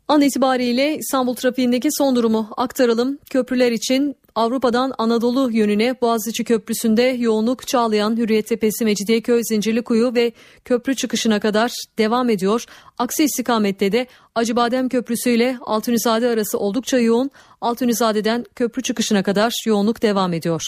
[0.07, 3.19] An itibariyle İstanbul trafiğindeki son durumu aktaralım.
[3.29, 10.31] Köprüler için Avrupa'dan Anadolu yönüne Boğaziçi Köprüsü'nde yoğunluk Çağlayan, Hürriyet Tepesi, Mecidiyeköy, Zincirlikuyu ve
[10.65, 12.65] köprü çıkışına kadar devam ediyor.
[12.97, 17.31] Aksi istikamette de Acıbadem Köprüsü ile Altunizade arası oldukça yoğun.
[17.61, 20.63] Altunizade'den köprü çıkışına kadar yoğunluk devam ediyor.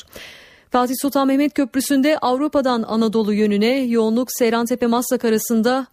[0.71, 5.87] Fatih Sultan Mehmet Köprüsü'nde Avrupa'dan Anadolu yönüne yoğunluk Seyrantepe Maslak arasında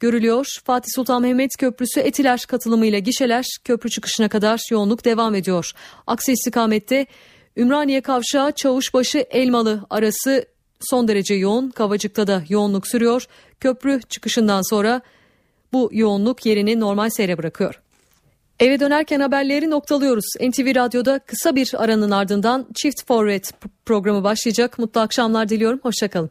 [0.00, 0.46] görülüyor.
[0.64, 5.72] Fatih Sultan Mehmet Köprüsü Etiler katılımıyla gişeler köprü çıkışına kadar yoğunluk devam ediyor.
[6.06, 7.06] Aksi istikamette
[7.56, 10.44] Ümraniye Kavşağı Çavuşbaşı Elmalı arası
[10.80, 11.70] son derece yoğun.
[11.70, 13.26] Kavacık'ta da yoğunluk sürüyor.
[13.60, 15.00] Köprü çıkışından sonra
[15.72, 17.80] bu yoğunluk yerini normal seyre bırakıyor.
[18.60, 20.24] Eve dönerken haberleri noktalıyoruz.
[20.40, 23.52] NTV Radyo'da kısa bir aranın ardından Çift Forvet
[23.86, 24.78] programı başlayacak.
[24.78, 25.80] Mutlu akşamlar diliyorum.
[25.82, 26.30] Hoşçakalın.